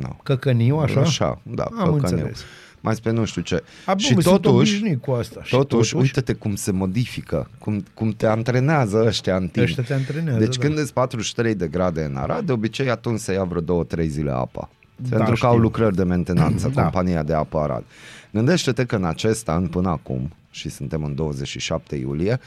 [0.00, 0.08] No.
[0.22, 1.00] Căcăniu, așa?
[1.00, 1.94] Așa, da, Am căcăniu.
[1.96, 2.44] înțeles.
[2.80, 3.62] Mai spre nu știu ce.
[3.86, 5.40] A, bun, și sunt totuși, obișnuit cu asta.
[5.42, 9.66] Și totuși, uite-te cum se modifică, cum, cum te antrenează ăștia în timp.
[9.66, 10.66] Ăștia te antrenează, Deci da.
[10.66, 14.30] când îți 43 de grade în Arad, de obicei atunci se ia vreo 2-3 zile
[14.30, 14.70] apa.
[15.08, 15.62] Da, Pentru că au știu.
[15.62, 16.82] lucrări de mentenanță, Da.
[16.82, 17.84] compania de apă Arad.
[18.32, 22.40] Gândește-te că în acest an, până acum, și suntem în 27 iulie,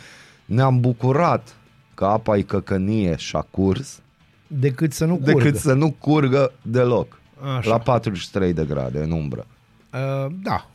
[0.45, 1.55] ne-am bucurat
[1.93, 4.01] că apa e căcănie și a curs,
[4.47, 5.31] Decât să nu curgă.
[5.33, 7.19] decât să nu curgă deloc.
[7.57, 7.69] Așa.
[7.69, 9.45] La 43 de grade în umbră.
[9.93, 10.69] Uh, da.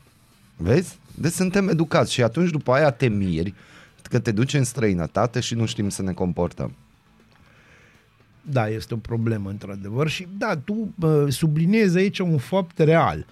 [0.56, 0.98] Vezi?
[1.14, 3.54] Deci suntem educați și atunci după aia te miri
[4.02, 6.72] că te duci în străinătate și nu știm să ne comportăm.
[8.42, 13.26] Da, este o problemă într-adevăr și da, tu uh, subliniezi aici un fapt real.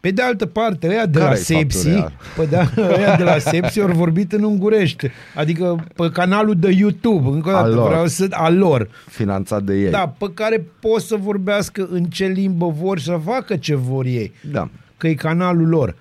[0.00, 2.12] Pe de altă parte, ăia de Care-i la faptul Sepsi, real?
[2.36, 2.56] pe de,
[2.96, 7.52] ăia de la Sepsi au vorbit în ungurește, adică pe canalul de YouTube, încă o
[7.52, 7.88] dată Al lor.
[7.88, 8.88] vreau să al lor.
[9.08, 9.90] Finanțat de ei.
[9.90, 14.04] Da, pe care pot să vorbească în ce limbă vor și să facă ce vor
[14.04, 14.70] ei, Da.
[14.98, 15.96] Că e canalul lor.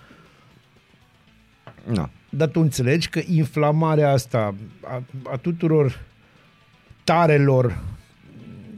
[1.93, 2.09] da.
[2.29, 6.05] Dar tu înțelegi că inflamarea asta a, a tuturor
[7.03, 7.77] tarelor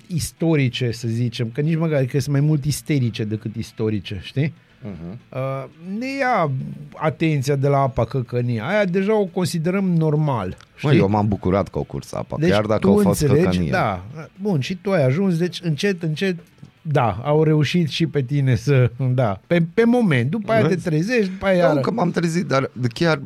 [0.08, 4.54] istorice, să zicem, că nici măcar că sunt mai mult isterice decât istorice, știi?
[4.80, 5.18] Uh-huh.
[5.34, 5.64] Uh,
[5.98, 6.52] ne ia
[6.96, 8.68] atenția de la apa căcănia.
[8.68, 10.58] Aia deja o considerăm normal.
[10.82, 13.46] Mă, eu m-am bucurat că o curs apa, deci chiar dacă tu au fost înțelegi,
[13.46, 13.72] căcănie.
[13.72, 14.04] da,
[14.42, 16.36] bun, și tu ai ajuns, deci încet, încet,
[16.82, 20.84] da, au reușit și pe tine să, da, pe, pe moment, după aia te Vezi?
[20.84, 21.74] trezești, după aia...
[21.74, 23.22] Nu că m-am trezit, dar chiar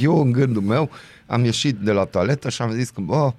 [0.00, 0.90] eu în gândul meu
[1.26, 3.32] am ieșit de la toaletă și am zis că, bă,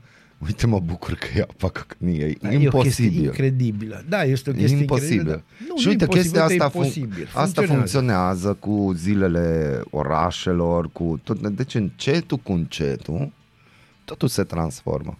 [0.46, 3.24] uite mă bucur că e apa căcănie, e Da, E o chestie imposibil.
[3.24, 4.04] incredibilă.
[4.10, 5.16] Da, este o E chestie imposibil.
[5.18, 5.44] incredibilă.
[5.70, 7.24] Nu, și nu uite, imposibil, chestia că asta, e fun- posibil.
[7.26, 7.74] asta Funcționează.
[7.76, 11.48] funcționează cu zilele orașelor, cu tot.
[11.48, 13.32] Deci încetul cu încetul,
[14.06, 15.18] totul se transformă.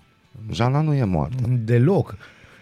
[0.52, 1.44] Jana nu e moartă.
[1.66, 2.16] Deloc.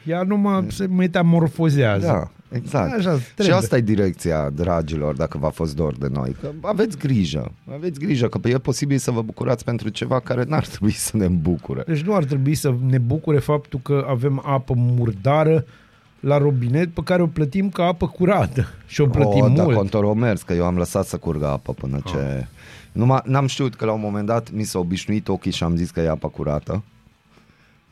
[0.06, 2.06] Ea numai se metamorfozează.
[2.06, 2.98] Da, exact.
[2.98, 3.56] Așa și trebuie.
[3.56, 6.36] asta e direcția, dragilor, dacă v-a fost dor de noi.
[6.42, 10.66] Că aveți grijă, aveți grijă, că e posibil să vă bucurați pentru ceva care n-ar
[10.68, 11.84] trebui să ne bucure.
[11.88, 15.66] Deci nu ar trebui să ne bucure faptul că avem apă murdară
[16.20, 19.76] la robinet pe care o plătim ca apă curată și o plătim o, da, mult.
[19.76, 22.12] contorul mers, că eu am lăsat să curgă apă până Ah.
[22.12, 22.48] ce...
[22.92, 25.90] Numai, n-am știut că la un moment dat mi s-a obișnuit ochii și am zis
[25.90, 26.84] că e apa curată.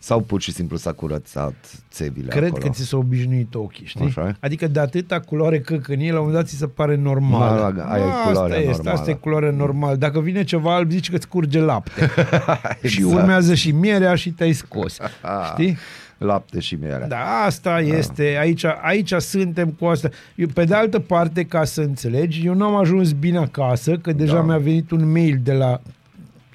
[0.01, 1.53] Sau pur și simplu s-a curățat
[1.91, 2.63] țevile Cred acolo.
[2.63, 4.05] că ți s-a obișnuit ochii, știi?
[4.05, 4.35] Așa e?
[4.39, 7.73] Adică de atâta culoare căcănie, la un moment dat ți se pare normal.
[7.73, 8.97] Mă, aia e culoarea asta este, normală.
[8.97, 9.97] asta e culoare normal.
[9.97, 12.09] Dacă vine ceva alb, zici că îți curge lapte.
[12.87, 13.15] Și Exact.
[13.21, 14.97] urmează și mierea și te-ai scos.
[15.51, 15.77] Știi?
[16.17, 17.05] Lapte și miere.
[17.07, 20.09] Da, asta este, aici, aici suntem cu asta.
[20.35, 24.33] Eu, pe de altă parte, ca să înțelegi, eu n-am ajuns bine acasă, că deja
[24.33, 24.41] Da.
[24.41, 25.81] mi-a venit un mail de la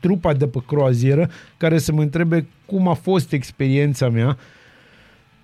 [0.01, 4.37] trupa de pe croazieră care să mă întrebe cum a fost experiența mea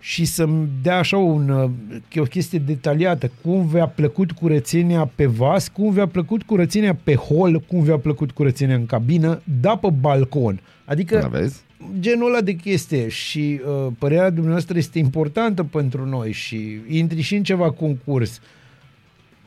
[0.01, 5.69] și să-mi dea așa un, uh, o chestie detaliată, cum vi-a plăcut curățenia pe vas,
[5.69, 10.61] cum vi-a plăcut curățenia pe hol, cum vi-a plăcut curățenia în cabină, da pe balcon.
[10.85, 11.63] Adică Da, vezi?
[12.01, 17.35] genul ăla de chestie și uh, părerea dumneavoastră este importantă pentru noi și intri și
[17.35, 18.41] în ceva concurs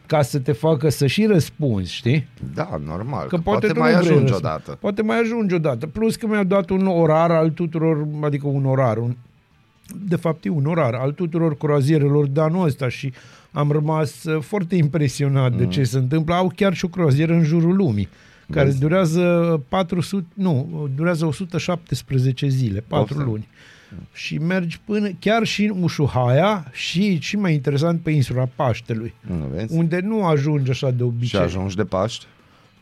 [0.06, 2.28] ca să te facă să și răspunzi, știi?
[2.54, 3.28] Da, normal.
[3.28, 4.52] Că Că poate, poate tu mai nu vrei ajungi răspuns.
[4.52, 4.78] odată.
[4.80, 5.88] Poate mai ajungi odată.
[5.88, 9.16] Plus că mi-a dat un orar al tuturor, adică un orar, un,
[10.08, 13.14] de fapt e un orar al tuturor croazierelor de anul ăsta și
[13.52, 15.58] am rămas uh, foarte impresionat Mm.
[15.58, 16.34] de ce se întâmplă.
[16.34, 18.08] Au chiar și o croazieră în jurul lumii
[18.52, 18.80] care Vezi?
[18.80, 23.32] durează 400, nu, durează 117 zile, 4 Poftim.
[23.32, 23.48] luni.
[24.14, 29.46] Și mergi până chiar și în Ușuhaia și, și mai interesant pe insula Paștelui, Nu
[29.54, 29.76] vezi?
[29.78, 31.40] unde nu ajungi așa de Și obicei.
[31.40, 32.26] ajungi de Paști?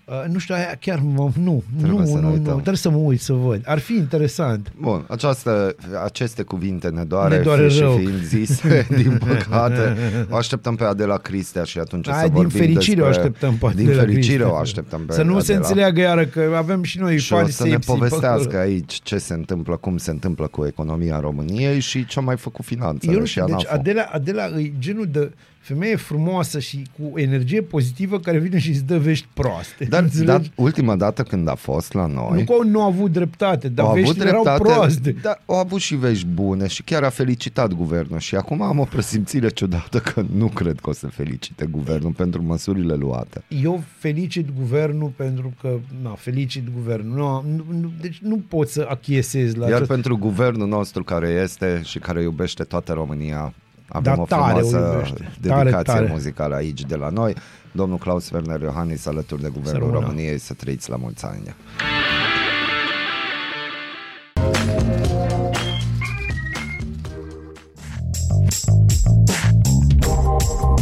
[0.05, 2.53] Uh, nu știu, aia chiar mă, nu, Trebuie nu, să ne nu, nu, uităm.
[2.53, 3.61] trebuie să mă uit să văd.
[3.65, 4.71] Ar fi interesant.
[4.79, 7.95] Bun, această, aceste cuvinte ne doare, Ne doare fi și rău.
[7.97, 9.95] fiind zise, din păcate.
[10.29, 13.23] O așteptăm pe Adela Cristea și atunci Ai, să din vorbim fericire o despre...
[13.23, 14.53] așteptăm pe Din Adela fericire Cristea.
[14.53, 15.57] o așteptăm pe Să nu se Adela.
[15.67, 18.57] înțeleagă iară că avem și noi Și o fani să ne sepsi pe povestească acolo.
[18.61, 22.65] aici ce se întâmplă, cum se întâmplă cu economia României și ce a mai făcut
[22.65, 23.77] finanțele Eu nu și știu, deci ANAF-ul.
[23.79, 28.83] Adela, Adela e genul de femeie frumoasă și cu energie pozitivă care vine și îți
[28.83, 29.85] dă vești proaste.
[29.85, 30.25] Dar, Înțelegi?
[30.25, 32.37] dar ultima dată când a fost la noi...
[32.37, 35.15] nu că nu au avut dreptate, dar au avut veștile erau dreptate, proaste.
[35.21, 38.83] Dar au avut și vești bune și chiar a felicitat guvernul și acum am o
[38.83, 43.43] presimțire ciudată că nu cred că o să felicite guvernul pentru măsurile luate.
[43.47, 47.15] Eu felicit guvernul pentru că, na, felicit guvernul.
[47.15, 49.93] Nu, nu, nu, deci nu pot să achiesez la Iar această...
[49.93, 53.53] pentru guvernul nostru care este și care iubește toată România,
[53.91, 55.31] avem Da, o tare o frumoasă iubește.
[55.41, 56.07] dedicație Tare, tare.
[56.11, 57.33] muzicală aici de la noi.
[57.71, 59.99] Domnul Claus Werner Iohannis alături de Guvernul rămână.
[59.99, 61.55] României să trăiți la mulți ani.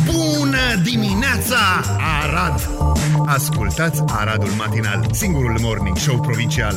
[0.05, 1.57] Bună dimineața,
[2.23, 2.69] Arad!
[3.25, 6.73] Ascultați Aradul Matinal, singurul morning show provincial.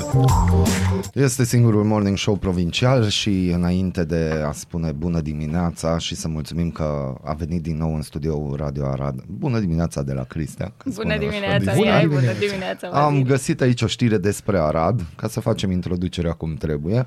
[1.15, 6.71] Este singurul morning show provincial și înainte de a spune bună dimineața și să mulțumim
[6.71, 9.23] că a venit din nou în studio Radio Arad.
[9.27, 10.67] Bună dimineața de la Cristea.
[10.67, 12.09] că Bună spune așa dimineața, din Bună Mihai, start.
[12.21, 12.47] bună dimineața.
[12.47, 13.29] dimineața, Am Vasile.
[13.29, 17.07] găsit aici o știre despre Arad, ca să facem introducerea cum trebuie.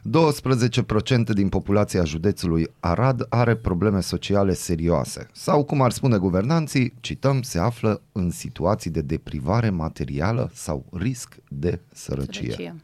[0.00, 7.42] 12% din populația județului Arad are probleme sociale serioase sau, cum ar spune guvernanții, cităm,
[7.42, 12.50] se află în situații de deprivare materială sau risc de sărăcie.
[12.50, 12.74] Sărăcie.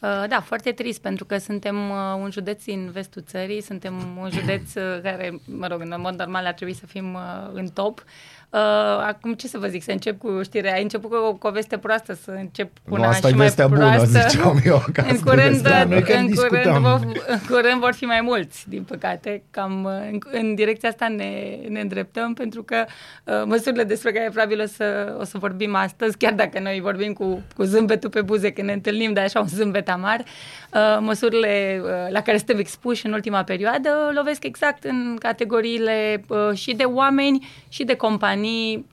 [0.00, 4.30] Uh, Da, foarte trist pentru că suntem uh, un județ în vestul țării, suntem un
[4.30, 7.20] județ uh, care, mă rog, în mod normal ar trebui să fim uh,
[7.52, 8.04] în top.
[8.50, 8.60] Uh,
[9.06, 11.78] Acum ce să vă zic, să încep cu știrea, ai început cu o, o veste
[11.78, 14.28] proastă, să încep cu Nu, una asta e și mai vestea bună, proastă.
[14.28, 15.94] ziceam eu, că în asta e curând, vestea bună.
[15.94, 16.82] Noi chiar în, curând discutam.
[16.82, 19.42] vor, în curând vor fi mai mulți, din păcate.
[19.50, 22.84] Cam uh, în, în direcția asta ne, ne îndreptăm pentru că
[23.24, 27.12] uh, măsurile despre care probabil o să, o să vorbim astăzi, chiar dacă noi vorbim
[27.12, 31.80] cu, cu zâmbetul pe buze când ne întâlnim, dar așa un zâmbet amar, uh, măsurile
[31.82, 36.84] uh, la care suntem expuși în ultima perioadă lovesc exact în categoriile uh, și de
[36.84, 38.36] oameni și de companii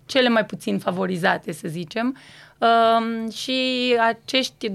[0.06, 2.18] cele mai puțin favorizate, să zicem.
[2.58, 4.74] Um, și acești 12,5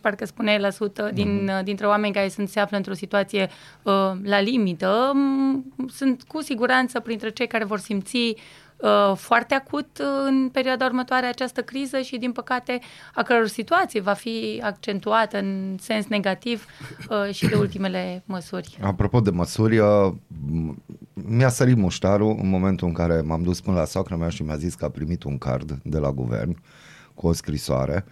[0.00, 3.48] parcă spune la sută din, uh, dintre oameni care sunt, se află într-o situație
[3.82, 8.36] uh, la limită um, sunt cu siguranță printre cei care vor simți uh,
[9.14, 12.80] foarte acut uh, în perioada următoare această criză și, din păcate,
[13.14, 16.66] a căror situație va fi accentuată în sens negativ
[17.10, 18.78] uh, și de ultimele măsuri.
[18.82, 20.76] Apropo de măsuri, uh, m-
[21.14, 24.56] mi-a sărit muștarul în momentul în care m-am dus până la soacră mea și mi-a
[24.56, 26.56] zis că a primit un card de la guvern
[27.14, 28.04] cu o scrisoare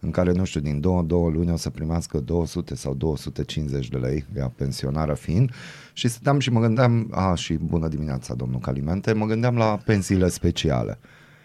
[0.00, 3.96] în care, nu știu, din două, două luni o să primească 200 sau 250 de
[3.96, 5.50] lei, ea pensionară fiind,
[5.92, 10.28] și stăteam și mă gândeam, a, și bună dimineața, domnul Calimente, mă gândeam la pensiile
[10.28, 10.98] speciale.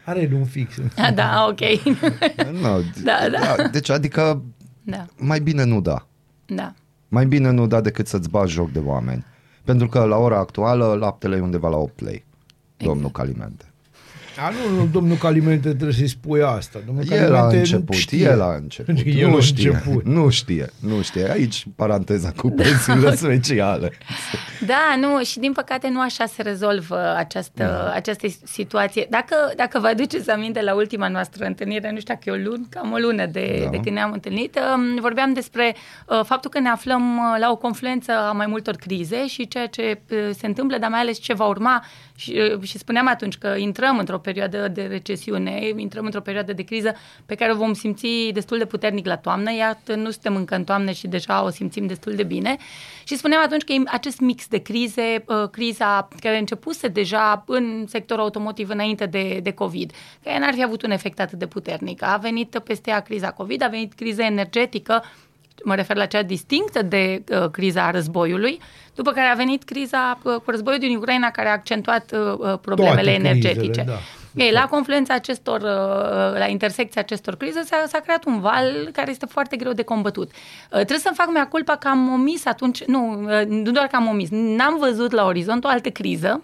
[0.05, 0.77] Are el un fix.
[0.97, 1.59] Ah, da, ok.
[2.61, 3.67] No, Da, da.
[3.67, 4.43] Deci, adică,
[4.83, 6.07] da, mai bine nu da.
[6.45, 6.73] da.
[7.07, 9.25] Mai bine nu da decât să-ți bagi joc de oameni.
[9.63, 12.25] Pentru că la ora actuală laptele e undeva la 8 lei,
[12.77, 13.65] domnul Calimente.
[14.39, 16.79] A, nu, nu, domnul Calimente trebuie să-i spui asta.
[16.85, 18.25] Domnul El la Calimente început, știe.
[18.25, 18.97] el la început.
[19.05, 20.05] El nu la știe, început.
[20.05, 21.31] nu știe, nu știe.
[21.31, 23.91] Aici paranteza cu pensiile speciale.
[24.65, 27.91] Da, nu, și din păcate nu așa se rezolvă această, Da.
[27.93, 29.07] această situație.
[29.09, 32.65] Dacă, dacă vă aduceți aminte la ultima noastră întâlnire, nu știu dacă e o lună,
[32.69, 33.69] cam o lună de, Da.
[33.69, 35.75] de când ne-am întâlnit, um, vorbeam despre
[36.07, 39.67] uh, faptul că ne aflăm uh, la o confluență a mai multor crize și ceea
[39.67, 41.83] ce uh, se întâmplă, dar mai ales ce va urma
[42.15, 46.63] și, uh, și spuneam atunci că intrăm într-o perioadă de recesiune, intrăm într-o perioadă de
[46.63, 50.55] criză pe care o vom simți destul de puternic la toamnă, iată, nu suntem încă
[50.55, 52.57] în toamnă și deja o simțim destul de bine.
[53.03, 57.85] Și spuneam atunci că e acest mix de crize, uh, criza care începuse deja în
[57.87, 59.91] sectorul automotiv înainte de, de COVID,
[60.23, 62.03] care n-ar fi avut un efect atât de puternic.
[62.03, 65.03] A venit peste ea criza COVID, a venit criza energetică,
[65.63, 68.59] mă refer la cea distinctă de uh, criza războiului,
[68.95, 72.59] după care a venit criza uh, cu războiul din Ucraina, care a accentuat uh, uh,
[72.61, 73.83] problemele Toate crizele, energetice.
[73.87, 73.93] da.
[74.35, 79.09] Ei, la confluența acestor, uh, la intersecția acestor crize s-a, s-a creat un val care
[79.11, 80.31] este foarte greu de combătut.
[80.31, 83.95] Uh, Trebuie să-mi fac mea culpa că am omis atunci, nu, uh, nu doar că
[83.95, 86.41] am omis, n-am văzut la orizont o altă criză,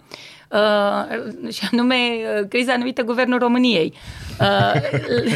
[0.52, 3.94] Uh, și anume uh, criza numită Guvernul României.
[4.40, 4.82] Uh,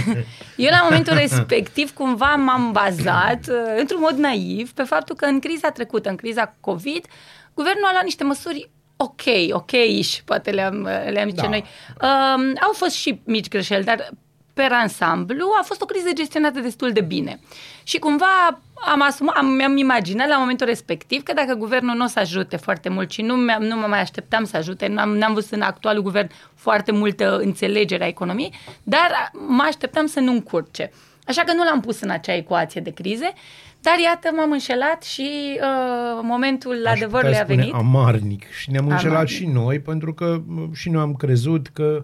[0.65, 5.39] eu la momentul respectiv cumva m-am bazat uh, într-un mod naiv pe faptul că în
[5.39, 7.05] criza trecută, în criza COVID,
[7.53, 11.49] guvernul a luat niște măsuri ok, ok-ish, poate le-am, le-am zice Da.
[11.49, 11.63] noi.
[12.01, 14.09] Uh, au fost și mici greșeli, dar
[14.55, 17.39] per ansamblu a fost o criză gestionată destul de bine.
[17.83, 22.07] Și cumva am asumat, am, mi-am imaginat la momentul respectiv că dacă guvernul nu o
[22.07, 25.33] să ajute foarte mult și nu, mi-am, nu mă mai așteptam să ajute, n-am, n-am
[25.33, 30.91] văzut în actualul guvern foarte multă înțelegere a economiei, dar mă așteptam să nu încurce.
[31.27, 33.33] Așa că nu l-am pus în acea ecuație de crize,
[33.81, 37.73] dar iată m-am înșelat și uh, momentul Aș adevărului putea a spune venit.
[37.73, 38.51] Amarnic.
[38.51, 39.35] Și ne-am înșelat Amarnic.
[39.35, 42.03] și noi, pentru că m, și noi am crezut că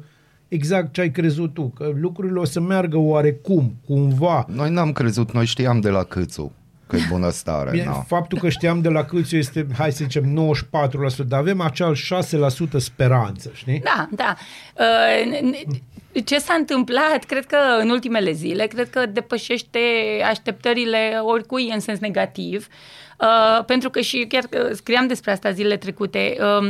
[0.54, 4.46] exact ce ai crezut tu, că lucrurile o să meargă oarecum, cumva.
[4.54, 6.52] Noi n-am crezut, noi știam de la Câțu
[6.92, 7.70] că e bunăstare.
[7.72, 7.92] Bine, na.
[7.92, 10.54] faptul că știam de la Câțiu este, hai să zicem,
[11.24, 13.80] 94%, dar avem acel 6% speranță, știi?
[13.84, 14.36] Da, da.
[14.80, 19.80] Uh, n- n- Ce s-a întâmplat, cred că în ultimele zile, cred că depășește
[20.30, 22.68] așteptările oricui în sens negativ,
[23.20, 26.70] uh, pentru că și chiar că scriam despre asta zilele trecute, uh,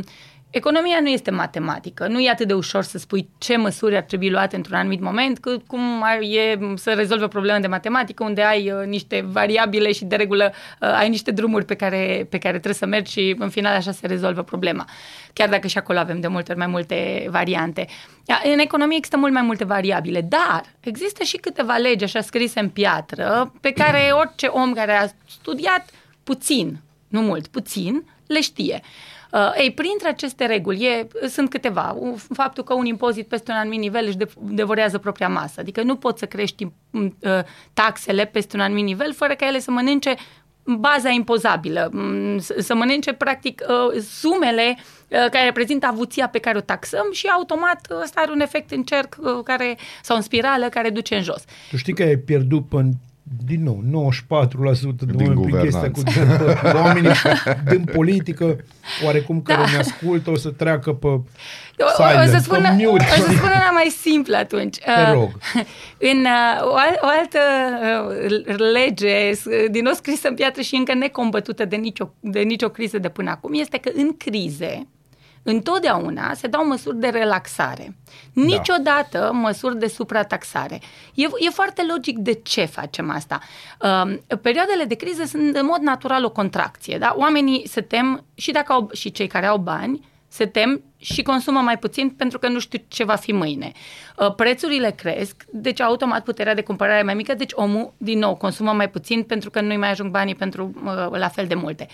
[0.52, 4.30] Economia nu este matematică, nu e atât de ușor să spui ce măsuri ar trebui
[4.30, 8.42] luate într-un anumit moment, cât cum ar, e să rezolvi o problemă de matematică unde
[8.42, 12.52] ai uh, niște variabile și de regulă uh, ai niște drumuri pe care, pe care
[12.52, 14.86] trebuie să mergi și în final așa se rezolvă problema.
[15.34, 17.88] Chiar dacă și acolo avem de multe ori mai multe variante.
[18.26, 22.60] Ia, În economie există mult mai multe variabile, dar există și câteva legi așa scrise
[22.60, 25.90] în piatră pe care orice om care a studiat
[26.24, 28.82] puțin, nu mult, puțin, le știe.
[29.32, 31.96] Uh, ei, printre aceste reguli e, sunt câteva.
[32.00, 35.60] U- Faptul că un impozit peste un anumit nivel își de- devorează propria masă.
[35.60, 37.10] Adică nu poți să crești uh,
[37.74, 40.16] taxele peste un anumit nivel fără ca ele să mănânce
[40.64, 46.58] baza impozabilă, m, să să mănânce practic uh, sumele uh, care reprezintă avuția pe care
[46.58, 50.22] o taxăm și automat uh, ăsta are un efect în cerc uh, care, sau în
[50.22, 51.44] spirală care duce în jos.
[51.70, 52.90] Tu știi că ai pierdut până
[53.46, 56.72] din nou, 94% de Din oameni prin chestia cu guvernanță.
[56.84, 57.12] oamenii
[57.70, 58.58] din politică,
[59.06, 59.72] oarecum care Da.
[59.72, 61.24] ne ascultă, o să treacă pe O,
[61.84, 63.04] o, silent, o să pe spun, o mute.
[63.06, 64.78] să spun una mai simplă atunci.
[64.78, 65.30] Te Uh, rog.
[66.12, 67.40] În uh, o, al, o altă
[68.48, 72.70] uh, lege, s- din nou scrisă în piatră și încă necombătută de nicio, de nicio
[72.70, 74.88] criză de până acum, este că în crize,
[75.44, 77.98] întotdeauna se dau măsuri de relaxare.
[78.34, 80.82] Niciodată măsuri de suprataxare.
[81.14, 83.40] E, e foarte logic de ce facem asta.
[83.82, 86.98] Uh, perioadele de criză sunt în mod natural o contracție.
[86.98, 87.14] Da?
[87.18, 91.60] Oamenii se tem și, dacă au, și cei care au bani se tem și consumă
[91.60, 93.72] mai puțin pentru că nu știu ce va fi mâine.
[94.18, 98.36] Uh, Prețurile cresc, deci automat puterea de cumpărare e mai mică, deci omul, din nou,
[98.36, 101.88] consumă mai puțin pentru că nu-i mai ajung banii pentru uh, la fel de multe.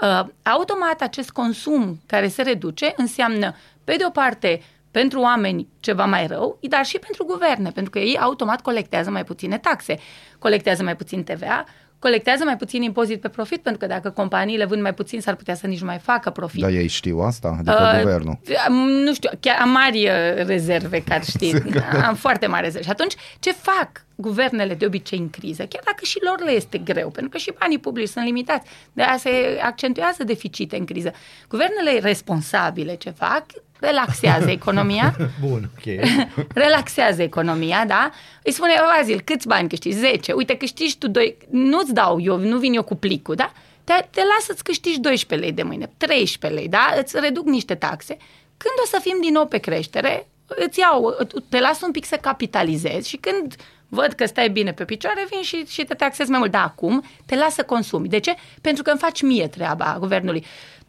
[0.00, 6.04] Uh, Automat acest consum care se reduce înseamnă, pe de o parte, pentru oameni ceva
[6.04, 9.98] mai rău, dar și pentru guverne, pentru că ei automat colectează mai puține taxe,
[10.38, 11.64] colectează mai puțin TVA,
[12.02, 15.54] colectează mai puțin impozit pe profit, pentru că dacă companiile vând mai puțin, s-ar putea
[15.54, 16.60] să nici nu mai facă profit.
[16.60, 17.48] Dar ei știu asta?
[17.58, 18.38] Adică Uh, guvernul.
[18.66, 21.54] am- Nu știu, chiar am mari uh, rezerve, ca știi.
[22.08, 22.84] am foarte mari rezerve.
[22.86, 25.62] Și atunci, ce fac guvernele de obicei în criză?
[25.66, 28.66] Chiar dacă și lor le este greu, pentru că și banii publici sunt limitați.
[28.92, 31.12] De aia se accentuează deficite în criză.
[31.48, 33.44] Guvernele responsabile ce fac?
[33.82, 36.08] Relaxează economia, Bun, ok.
[36.64, 38.10] relaxează economia, da?
[38.42, 39.96] Îi spune, Vazil, câți bani câștigi?
[39.96, 40.32] 10.
[40.32, 41.36] Uite, câștigi tu 2.
[41.50, 43.52] Nu-ți dau eu, nu vin eu cu plicul, da?
[43.84, 46.94] te, te lasă să-ți câștigi 12 lei de mâine, 13 lei, da?
[46.98, 48.16] Îți reduc niște taxe.
[48.56, 51.16] Când o să fim din nou pe creștere, îți iau,
[51.48, 53.54] te las un pic să capitalizezi și când
[53.88, 56.50] văd că stai bine pe picioare, vin și, și te taxezi mai mult.
[56.50, 58.08] Dar acum te lasă să consumi.
[58.08, 58.34] De ce?
[58.60, 60.44] Pentru că îmi faci mie treaba guvernului.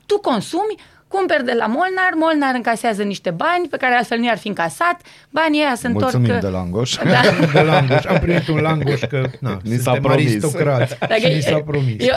[0.05, 0.75] Tu consumi,
[1.15, 4.97] cumperi de la Molnar, Molnar încasează niște bani pe care altfel nu i-ar fi încasat,
[5.29, 6.11] banii ăia se întorc...
[6.13, 6.95] Mulțumim de Langoș.
[6.95, 7.21] Da.
[7.53, 8.03] de langoș.
[8.05, 10.29] Am primit un langoș că na, Ni s-a suntem promis.
[10.29, 11.95] aristocrați Dacă și ni s-a promis.
[12.07, 12.15] Eu,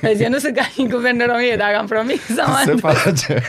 [0.00, 2.94] vezi, eu nu sunt ca în Guvernul României, dacă am promis să mă Se întorc.
[2.96, 3.42] face.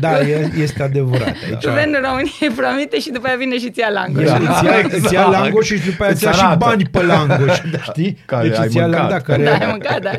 [0.00, 1.34] Da, e, este adevărat.
[1.44, 1.64] Aici.
[1.64, 4.24] Guvernul României promite și după aia vine și ți-a langoș.
[4.24, 4.44] Da, nu?
[4.54, 4.92] îți ia, Exact.
[5.04, 6.64] îți ia langoș și după aia Îți îți ia și arată.
[6.64, 8.18] bani pe langoș, știi?
[8.26, 9.08] Care deci ai îți ia mâncat.
[9.08, 9.42] da, care...
[9.42, 10.10] Da, ai mâncat, da.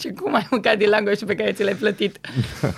[0.00, 2.16] Și cum ai mâncat din langoșul pe care ți l-ai plătit?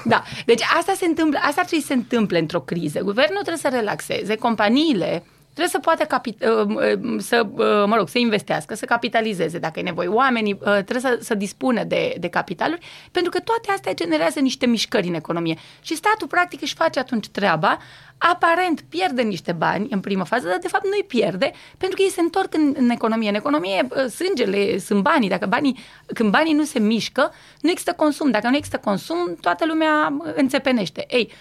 [0.05, 0.23] Da.
[0.47, 3.01] Deci asta se întâmplă, asta trebuie să se întâmple într-o criză.
[3.01, 5.23] Guvernul trebuie să relaxeze, companiile
[5.59, 9.79] trebuie să poată capi- uh, uh, să, uh, mă rog, să investească, să capitalizeze dacă
[9.79, 10.09] e nevoie.
[10.09, 14.67] Oamenii uh, trebuie să, să dispună de, de capitaluri, pentru că toate astea generează niște
[14.67, 15.57] mișcări în economie.
[15.81, 17.79] Și statul, practic, își face atunci treaba,
[18.19, 22.03] aparent pierde niște bani în primă fază, dar de fapt nu îi pierde, pentru că
[22.03, 23.29] ei se întorc în, în economie.
[23.29, 25.29] În economie, uh, sângele sunt banii.
[25.29, 25.79] Dacă banii,
[26.15, 28.31] când banii nu se mișcă, nu există consum.
[28.31, 31.07] Dacă nu există consum, toată lumea uh, înțepenește.
[31.09, 31.33] Ei,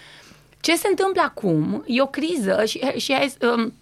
[0.60, 3.72] ce se întâmplă acum e o criză și, și hai, um,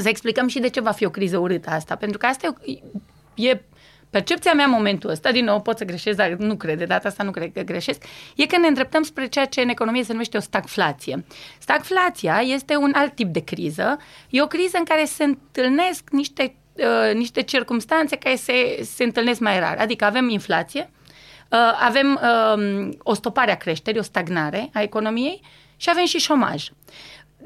[0.00, 1.96] să explicăm și de ce va fi o criză urâtă asta.
[1.96, 3.60] Pentru că asta e, e
[4.10, 7.08] percepția mea în momentul ăsta, din nou pot să greșesc, dar nu cred, de data
[7.08, 8.02] asta nu cred că greșesc,
[8.36, 11.24] e că ne îndreptăm spre ceea ce în economie se numește o stagflație.
[11.58, 13.98] Stagflația este un alt tip de criză,
[14.30, 19.40] e o criză în care se întâlnesc niște, uh, niște circumstanțe care se, se întâlnesc
[19.40, 19.76] mai rar.
[19.78, 20.90] Adică avem inflație,
[21.50, 25.40] uh, avem uh, o stopare a creșterii, o stagnare a economiei
[25.76, 26.68] și avem și șomaj.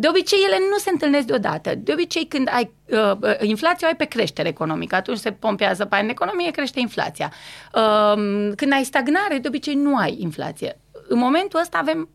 [0.00, 1.74] De obicei, ele nu se întâlnesc deodată.
[1.74, 4.94] De obicei, când ai uh, uh, inflație, o ai pe creștere economică.
[4.94, 7.32] Atunci se pompează bani în economie, crește inflația.
[7.74, 10.80] Uh, când ai stagnare, de obicei nu ai inflație.
[11.08, 12.08] În momentul ăsta avem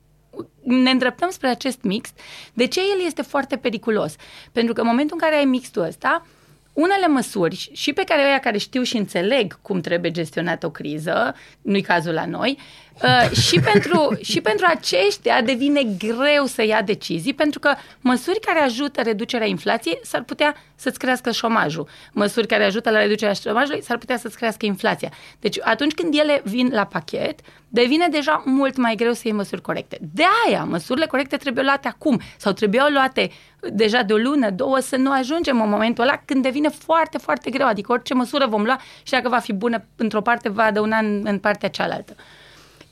[0.64, 2.10] ne îndreptăm spre acest mix.
[2.54, 4.16] De ce el este foarte periculos?
[4.52, 6.26] Pentru că în momentul în care ai mixul ăsta,
[6.74, 11.36] unele măsuri și pe care ăia care știu și înțeleg cum trebuie gestionată o criză,
[11.62, 12.58] nu-i cazul la noi,
[13.02, 18.60] uh, și, pentru, și pentru aceștia devine greu să ia decizii, pentru că măsuri care
[18.60, 21.88] ajută reducerea inflației s-ar putea să-ți crească șomajul.
[22.12, 25.12] Măsuri care ajută la reducerea șomajului s-ar putea să-ți crească inflația.
[25.40, 29.62] Deci atunci când ele vin la pachet, devine deja mult mai greu să iei măsuri
[29.62, 29.98] corecte.
[30.14, 33.32] De aia, măsurile corecte trebuie luate acum sau trebuiau luate
[33.72, 37.50] deja de o lună, două, să nu ajungem în momentul ăla când devine foarte, foarte
[37.50, 37.68] greu.
[37.68, 41.22] Adică orice măsură vom lua și dacă va fi bună într-o parte, va adăuna în,
[41.24, 42.16] în partea cealaltă.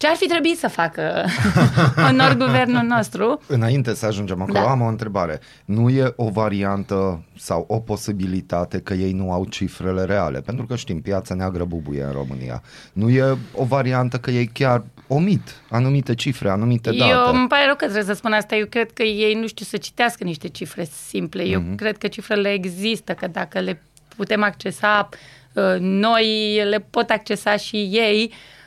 [0.02, 1.26] Ce ar fi trebuit să facă
[2.10, 3.41] onor guvernul nostru?
[3.47, 4.70] Înainte să ajungem acolo, Da.
[4.70, 5.39] am o întrebare.
[5.66, 10.39] Nu e o variantă sau o posibilitate că ei nu au cifrele reale?
[10.41, 12.62] Pentru că știm, piața neagră bubuie în România.
[12.93, 17.12] Nu e o variantă că ei chiar omit anumite cifre, anumite date?
[17.12, 18.56] Eu îmi pare rău că trebuie să spun asta.
[18.56, 21.43] Eu cred că ei nu știu să citească niște cifre simple.
[21.43, 21.76] Eu Mhm.
[21.76, 23.82] cred că cifrele există, că dacă le
[24.16, 25.10] putem accesa
[25.54, 28.24] uh, noi, le pot accesa și ei.
[28.24, 28.61] Uh, nu-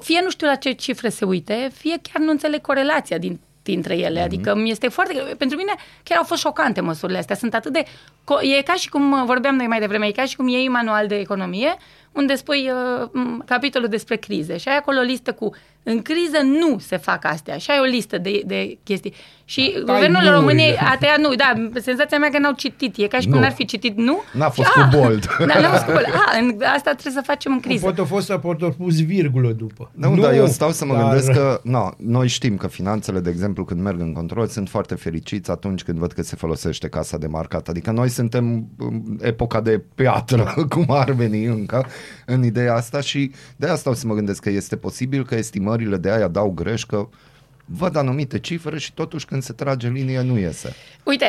[0.00, 3.96] Fie nu știu la ce cifre se uite, fie chiar nu înțeleg corelația din, dintre
[3.96, 4.20] ele.
[4.20, 5.12] Adică mi este foarte...
[5.38, 5.72] Pentru mine
[6.02, 7.36] chiar au fost șocante măsurile astea.
[7.36, 7.82] Sunt atât de...
[8.24, 10.68] co- E ca și cum uh, vorbeam noi mai devreme, e ca și cum iei
[10.68, 11.76] manual de economie,
[12.12, 15.50] unde spui uh, m, capitolul despre crize și ai acolo o listă cu
[15.82, 19.14] în criză nu se fac astea și ai o listă de, de chestii.
[19.44, 20.30] Și Tai Guvernul nu-urile.
[20.30, 22.96] României a tăiat nu, da, senzația mea că n-au citit.
[22.96, 23.40] E ca și cum Nu.
[23.40, 24.22] n-ar fi citit nu.
[24.32, 25.26] N-a fost Și, cu ah, bold.
[25.48, 26.04] Da, n-a fost cu bold.
[26.04, 27.84] Ah, în, asta trebuie să facem în criză.
[27.84, 29.90] Poate a fost să pot pus virgulă după.
[29.94, 33.20] Nu, nu, dar eu stau să mă dar- gândesc că no, noi știm că finanțele,
[33.20, 36.88] de exemplu, când merg în control, sunt foarte fericiți atunci când văd că se folosește
[36.88, 37.68] casa de marcat.
[37.68, 41.86] Adică noi suntem în epoca de piatră, cum ar veni încă,
[42.26, 45.96] în ideea asta și de asta stau să mă gândesc că este posibil că estimările
[45.96, 47.08] de aia dau greș, că
[47.64, 50.74] văd anumite cifre și totuși când se trage linie nu iese.
[51.04, 51.26] Uite,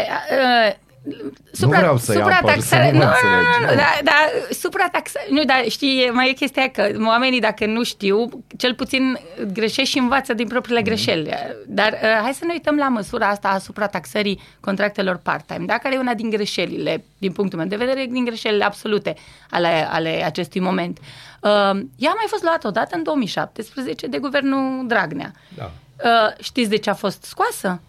[1.26, 3.72] uh, supra, vreau să-i apăr, suprataxare- să nu nu, mă înțelegi, nu, nu.
[3.72, 4.14] nu, da, da,
[4.52, 9.20] suprataxare, nu, dar știi, mai e chestia aia că oamenii dacă nu știu, cel puțin
[9.54, 10.88] greșesc și învață din propriile Mhm.
[10.90, 11.30] greșeli.
[11.68, 15.78] Dar uh, hai să ne uităm la măsura asta a suprataxării contractelor part-time, da?
[15.78, 19.16] care e una din greșelile, din punctul meu de vedere, din greșelile absolute
[19.50, 20.98] ale, ale acestui moment.
[21.42, 21.50] Uh,
[21.96, 25.32] ea a mai fost luată odată în 2017 de guvernul Dragnea.
[25.58, 25.72] Da.
[26.04, 27.82] Uh, știți de ce a fost scoasă?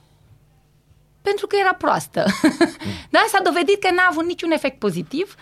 [1.22, 2.24] Pentru că era proastă.
[3.14, 5.34] da, s-a dovedit că n-a avut niciun efect pozitiv.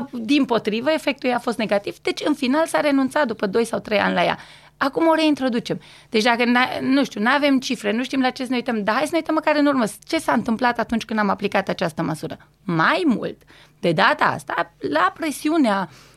[0.00, 1.98] Uh, din potrivă, efectul ei a fost negativ.
[2.02, 4.38] Deci, în final, s-a renunțat după 2 sau 3 ani la ea.
[4.76, 5.80] Acum o reintroducem.
[6.08, 8.84] Deci dacă, n- nu știu, nu avem cifre, nu știm la ce să ne uităm,
[8.84, 9.84] dar hai să ne uităm măcar în urmă.
[10.06, 12.38] Ce s-a întâmplat atunci când am aplicat această măsură?
[12.64, 13.36] Mai mult,
[13.80, 16.15] de data asta, la presiunea uh,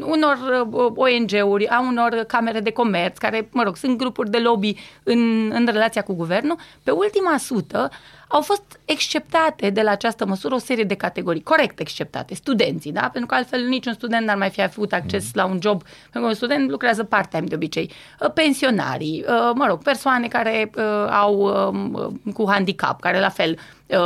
[0.00, 4.76] unor uh, ONG-uri, a unor camere de comerț, care, mă rog, sunt grupuri de lobby
[5.02, 7.90] în, în relația cu guvernul, pe ultima sută
[8.34, 13.00] au fost exceptate de la această măsură o serie de categorii, corect exceptate, studenții, da?
[13.00, 15.30] Pentru că altfel niciun student n-ar mai fi avut acces mm.
[15.34, 19.66] la un job, pentru că un student lucrează part-time de obicei, uh, pensionarii, uh, mă
[19.66, 23.58] rog, persoane care uh, au um, cu handicap, care la fel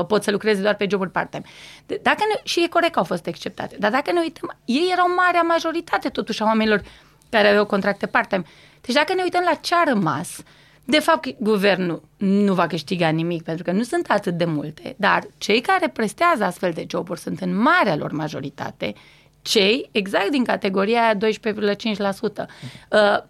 [0.07, 1.45] pot să lucreze doar pe joburi part-time.
[1.87, 5.15] Dacă ne, și e corect că au fost exceptate, dar dacă ne uităm, ei erau
[5.17, 6.83] marea majoritate totuși a oamenilor
[7.29, 8.45] care aveau contracte part-time.
[8.81, 10.45] Deci dacă ne uităm la ce a rămas, uh,
[10.91, 15.27] de fapt, guvernul nu va câștiga nimic pentru că nu sunt atât de multe, dar
[15.39, 18.95] cei care prestează astfel de joburi sunt în marea lor majoritate
[19.43, 21.19] cei exact din categoria 12,5%.
[22.91, 23.23] Uh,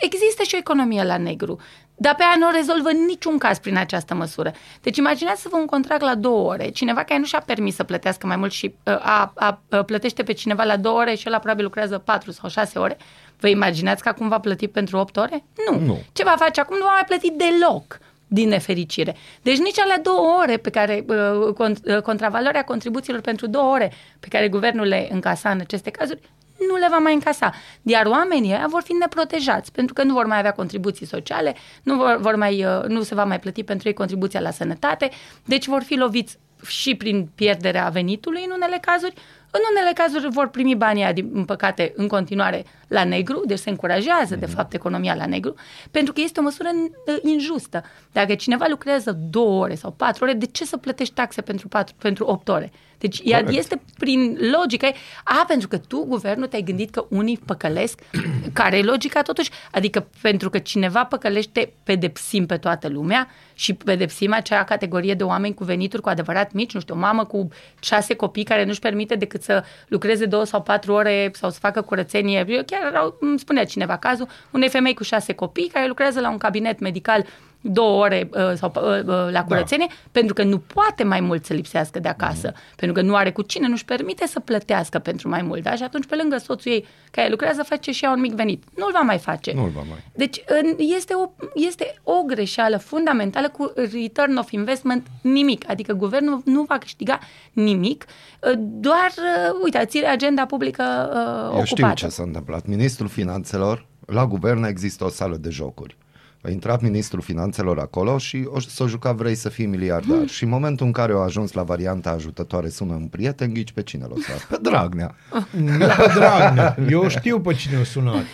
[0.00, 1.60] există și o economie la negru,
[1.94, 4.52] dar pe aia nu rezolvă niciun caz prin această măsură.
[4.82, 8.36] Deci imaginați-vă un contract la două ore, cineva care nu și-a permis să plătească mai
[8.36, 11.64] mult și uh, a, a, a, plătește pe cineva la două ore și ăla probabil
[11.64, 12.96] lucrează patru sau șase ore,
[13.40, 15.44] Vă imaginați că acum va plăti pentru 8 ore?
[15.70, 15.78] Nu.
[15.78, 15.98] nu.
[16.12, 16.76] Ce va face acum?
[16.76, 17.98] Nu va mai plăti deloc
[18.32, 19.16] din nefericire.
[19.42, 24.28] Deci nici alea două ore pe care, uh, uh, contravaloarea contribuțiilor pentru două ore pe
[24.28, 26.20] care guvernul le încasa în aceste cazuri,
[26.68, 27.52] nu le va mai încasa.
[27.82, 31.96] Iar oamenii ăia vor fi neprotejați, pentru că nu vor mai avea contribuții sociale, nu,
[31.96, 35.10] vor, vor mai, uh, nu se va mai plăti pentru ei contribuția la sănătate,
[35.44, 39.14] deci vor fi loviți și prin pierderea venitului în unele cazuri,
[39.50, 44.36] în unele cazuri vor primi banii din păcate, în continuare la negru, deci se încurajează,
[44.36, 44.38] mm-hmm.
[44.38, 44.54] de mhm.
[44.54, 45.54] fapt, economia la negru,
[45.90, 47.82] pentru că este o măsură uh, injustă.
[48.12, 51.94] Dacă cineva lucrează două ore sau patru ore, de ce să plătești taxe pentru, patru,
[51.98, 52.72] pentru opt ore?
[53.00, 54.86] Deci ea este prin logică,
[55.24, 58.00] a, pentru că tu, guvernul, te-ai gândit că unii păcălesc,
[58.52, 59.50] care e logica totuși?
[59.70, 65.54] Adică pentru că cineva păcălește, pedepsim pe toată lumea și pedepsim acea categorie de oameni
[65.54, 67.48] cu venituri cu adevărat mici, nu știu, o mamă cu
[67.80, 71.82] șase copii care nu-și permite decât să lucreze două sau patru ore sau să facă
[71.82, 72.44] curățenie.
[72.48, 76.38] Eu chiar îmi spunea cineva cazul unei femei cu șase copii care lucrează la un
[76.38, 77.26] cabinet medical
[77.60, 79.44] două ore uh, sau uh, uh, la da.
[79.44, 79.94] curățenie, da.
[80.12, 82.60] pentru că nu poate mai mult să lipsească de acasă, mm.
[82.76, 85.62] pentru că nu are cu cine, nu-și permite să plătească pentru mai mult.
[85.62, 85.74] Da?
[85.74, 88.62] Și atunci, pe lângă soțul ei care lucrează, face și ea un mic venit.
[88.76, 89.52] Nu-l va mai face.
[89.52, 90.04] Nu-l va mai.
[90.12, 90.44] Deci
[90.76, 95.70] este o, este o greșeală fundamentală cu return of investment nimic.
[95.70, 97.18] Adică guvernul nu va câștiga
[97.52, 98.04] nimic,
[98.40, 100.82] uh, doar, uh, uite, ține agenda publică
[101.12, 101.64] uh, Eu ocupată.
[101.64, 102.66] știu ce s-a întâmplat.
[102.66, 105.96] Ministrul Finanțelor, la guvern există o sală de jocuri
[106.42, 110.16] a intrat ministrul finanțelor acolo și o, s-o juca vrei să fii miliardar.
[110.16, 110.26] Hmm.
[110.26, 113.82] Și în momentul în care au ajuns la varianta ajutătoare sună un prieten, ghici pe
[113.82, 114.14] cine l-o
[114.48, 115.14] Pe Dragnea.
[115.56, 116.76] Nu pe Dragnea.
[116.90, 118.24] Eu știu pe cine o sunat.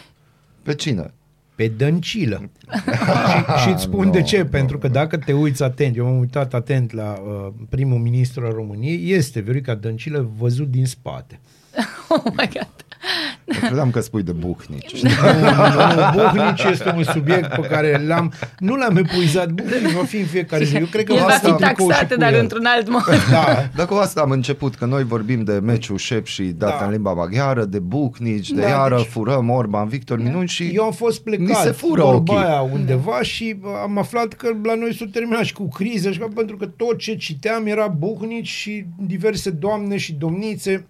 [0.63, 1.15] Pe cine?
[1.55, 2.51] Pe Dăncilă.
[3.57, 6.05] și, și îți spun no, de ce, no, pentru că dacă te uiți atent, eu
[6.05, 11.41] m-am uitat atent la uh, primul ministru al României, este Viorica Dăncilă văzut din spate.
[12.09, 12.86] Oh my God.
[13.45, 15.03] Eu credeam că spui de Buhnici.
[15.03, 19.51] Nu, nu, Buhnici este un subiect pe care l-am, nu l-am epuizat.
[19.51, 20.77] Buhnici va fi în fiecare zi.
[20.77, 23.03] Eu cred că El va fi taxat, dar într-un alt mod.
[23.31, 23.69] Da.
[23.75, 26.85] Dacă cu asta am început, că noi vorbim de meciul șep și data da.
[26.85, 29.07] în limba maghiară, de Buhnici, de da, iară deci...
[29.07, 32.37] furăm Orban, Victor Minuni și Eu am fost plecat se fură ochii.
[32.37, 36.57] aia undeva și am aflat că la noi s-a terminat și cu criză, și pentru
[36.57, 40.87] că tot ce citeam era Buhnici și diverse doamne și domnițe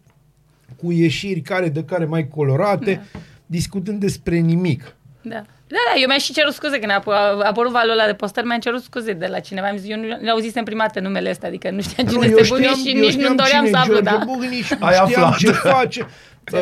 [0.77, 3.19] cu ieșiri care de care mai colorate, da.
[3.47, 4.97] discutând despre nimic.
[5.23, 5.43] Da.
[5.69, 8.47] Da, da, eu mi-am și cerut scuze când a, a apărut valul ăla de postări,
[8.47, 9.67] mi-am cerut scuze de la cineva.
[9.67, 12.55] Am zis, eu nu auzisem prima dată numele ăsta, adică nu știam cine nu, este
[12.55, 14.21] Bugni și nici nu doream să aflu, da.
[14.25, 15.37] Bugni și Ai știam aflat.
[15.37, 16.07] ce face.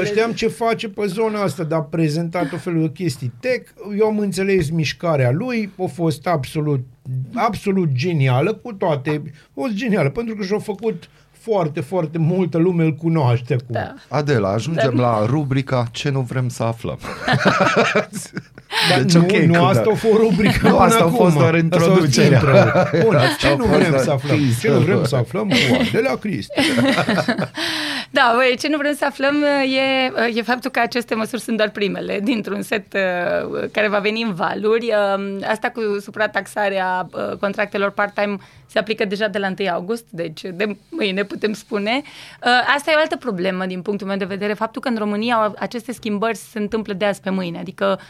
[0.04, 3.70] Știam ce face pe zona asta, dar a prezentat o felul de chestii tech.
[3.98, 6.80] Eu am înțeles mișcarea lui, a fost absolut,
[7.34, 9.22] absolut genială cu toate.
[9.34, 11.08] A fost genială, pentru că și-a făcut
[11.44, 13.66] foarte, foarte multă lume îl cunoaște acum.
[13.68, 13.94] Da.
[14.08, 15.02] Adela, ajungem da.
[15.02, 16.98] la rubrica Ce nu vrem să aflăm.
[18.90, 22.42] Dar deci, nu, okay, nu asta a fost rubrica Nu, asta a fost doar introducerea.
[23.02, 24.38] Bun, ce nu vrem să aflăm?
[24.60, 25.52] Ce nu vrem să aflăm?
[25.92, 26.60] De la Cristi.
[28.10, 31.70] Da, băi, ce nu vrem să aflăm e, e faptul că aceste măsuri sunt doar
[31.70, 34.92] primele dintr-un set uh, care va veni în valuri.
[35.16, 38.36] Uh, asta cu suprataxarea uh, contractelor part-time
[38.74, 42.02] se aplică deja de la 1 august, deci de mâine putem spune.
[42.76, 45.92] Asta e o altă problemă din punctul meu de vedere, faptul că în România aceste
[45.92, 47.58] schimbări se întâmplă de azi pe mâine.
[47.58, 48.00] Adică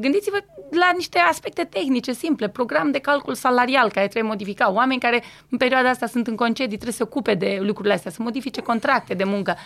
[0.00, 0.38] gândiți-vă
[0.70, 5.58] la niște aspecte tehnice simple, program de calcul salarial care trebuie modifica, oameni care în
[5.58, 9.14] perioada asta sunt în concedii, trebuie să se ocupe de lucrurile astea, să modifice contracte
[9.14, 9.56] de muncă.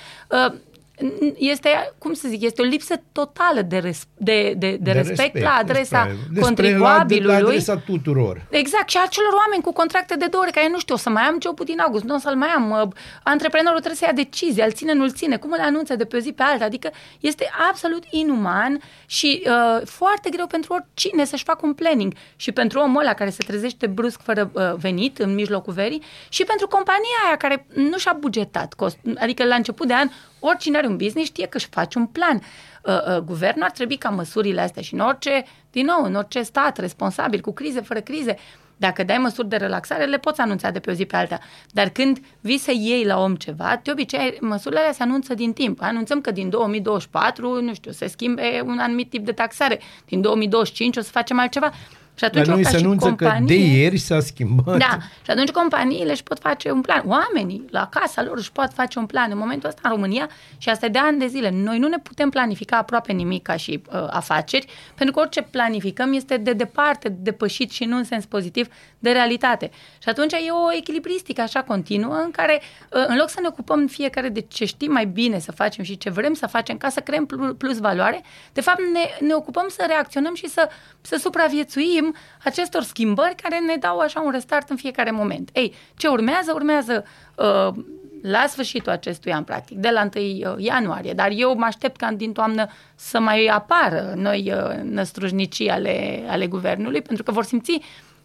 [1.02, 4.90] Uh, este, cum să zic, este o lipsă totală de, res, de, de, de, de
[4.90, 7.34] respect, respect la adresa despre, despre contribuabilului.
[7.34, 8.46] La, la adresa tuturor.
[8.50, 11.22] Exact, și acelor oameni cu contracte de două ori, care nu știu, o să mai
[11.22, 12.88] am jobul din august, nu o să-l mai am, uh,
[13.22, 16.18] antreprenorul trebuie să ia decizii, al ține, nu-l ține, cum îl anunță de pe o
[16.18, 16.90] zi pe alta, adică
[17.20, 22.80] este absolut inuman și uh, foarte greu pentru oricine să-și facă un planning și pentru
[22.80, 27.20] omul ăla care se trezește brusc fără uh, venit în mijlocul verii și pentru compania
[27.26, 30.08] aia care nu și-a bugetat cost, adică la început de an
[30.46, 32.40] oricine are un business știe că își face un plan.
[32.82, 36.42] Uh, uh, guvernul ar trebui ca măsurile astea și în orice, din nou, în orice
[36.42, 38.36] stat responsabil, cu crize, fără crize,
[38.76, 41.38] dacă dai măsuri de relaxare, le poți anunța de pe o zi pe alta.
[41.70, 45.52] Dar când vii să iei la om ceva, de obicei măsurile alea se anunță din
[45.52, 45.78] timp.
[45.82, 49.80] Anunțăm că din 2024, nu știu, se schimbe un anumit tip de taxare.
[50.06, 51.72] Din 2025 o să facem altceva.
[52.14, 54.78] Și atunci, Dar noi se anunță companie, că de ieri s-a schimbat.
[54.78, 57.02] Da, și atunci companiile își pot face un plan.
[57.06, 59.30] Oamenii la casa lor își pot face un plan.
[59.30, 62.30] În momentul ăsta, în România, și asta de ani de zile, noi nu ne putem
[62.30, 67.70] planifica aproape nimic ca și uh, afaceri, pentru că orice planificăm este de departe depășit
[67.70, 69.70] și nu în sens pozitiv de realitate.
[70.02, 72.60] Și atunci e o echilibristică așa continuă în care,
[72.92, 75.96] uh, în loc să ne ocupăm fiecare de ce știm mai bine să facem și
[75.96, 77.26] ce vrem să facem ca să creăm
[77.58, 80.68] plus valoare, de fapt ne, ne ocupăm să reacționăm și să,
[81.00, 85.50] să supraviețuim folosim acestor schimbări care ne dau așa un restart în fiecare moment.
[85.52, 86.52] Ei, ce urmează?
[86.54, 87.04] Urmează
[87.36, 87.84] uh,
[88.22, 92.10] la sfârșitul acestui an, practic, de la 1 uh, ianuarie, dar eu mă aștept ca
[92.12, 97.80] din toamnă să mai apară noi uh, năstrușnicii ale, ale guvernului, pentru că vor simți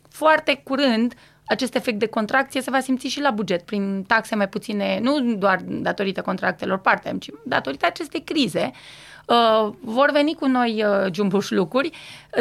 [0.10, 1.14] foarte curând
[1.46, 5.36] acest efect de contracție se va simți și la buget, prin taxe mai puține, nu
[5.36, 8.72] doar datorită contractelor parte ci datorită acestei crize.
[8.74, 9.09] Uh,
[9.80, 11.92] vor veni cu noi uh, jumbuș lucruri,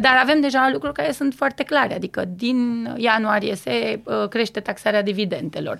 [0.00, 5.02] dar avem deja lucruri care sunt foarte clare, adică din ianuarie se uh, crește taxarea
[5.02, 5.78] dividendelor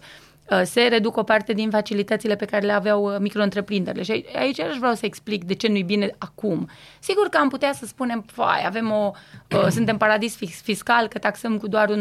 [0.51, 4.03] uh, se reduc o parte din facilitățile pe care le aveau uh, micro-întreprinderile.
[4.03, 6.69] Și aici aș vreau să explic de ce nu-i bine acum.
[6.99, 9.11] Sigur că am putea să spunem, fai, avem o,
[9.57, 11.93] uh, suntem paradis fiscal, că taxăm cu doar 1%.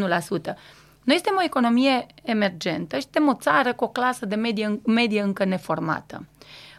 [1.02, 5.22] Noi suntem o economie emergentă și suntem o țară cu o clasă de medie, medie
[5.22, 6.26] încă neformată.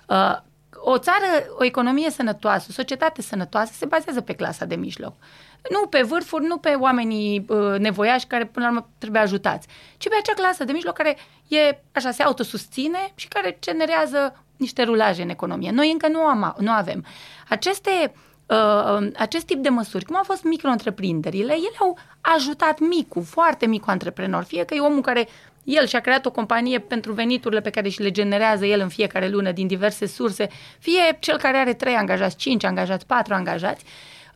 [0.08, 0.38] Uh,
[0.82, 1.26] o țară,
[1.58, 5.14] o economie sănătoasă, o societate sănătoasă se bazează pe clasa de mijloc.
[5.72, 9.68] Nu pe vârfuri, nu pe oamenii uh, nevoiași care până la urmă trebuie ajutați,
[9.98, 11.18] ci pe acea clasă de mijloc care
[11.48, 15.72] e, așa, se autosusține și care generează niște rulaje în economie.
[15.72, 17.06] Noi încă nu, am, nu avem.
[17.50, 18.14] Aceste
[18.46, 23.92] uh, acest tip de măsuri, cum au fost micro-întreprinderile, ele au ajutat micul, foarte micul
[23.92, 25.28] antreprenor, fie că e omul care
[25.70, 29.28] el și-a creat o companie pentru veniturile pe care și le generează el în fiecare
[29.28, 30.48] lună din diverse surse,
[30.80, 33.84] fie cel care are trei angajați, cinci angajați, patru angajați,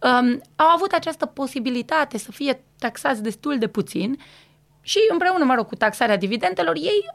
[0.02, 4.18] um, au avut această posibilitate să fie taxați destul de puțin
[4.86, 7.06] și împreună, mă rog, cu taxarea dividendelor, ei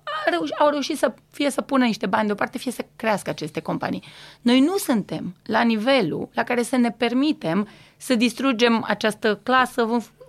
[0.58, 4.02] au reușit să fie să pună niște bani deoparte, fie să crească aceste companii.
[4.40, 9.88] Noi nu suntem la nivelul la care să ne permitem să distrugem această clasă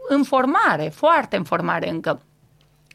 [0.10, 2.22] în formare, foarte în formare încă.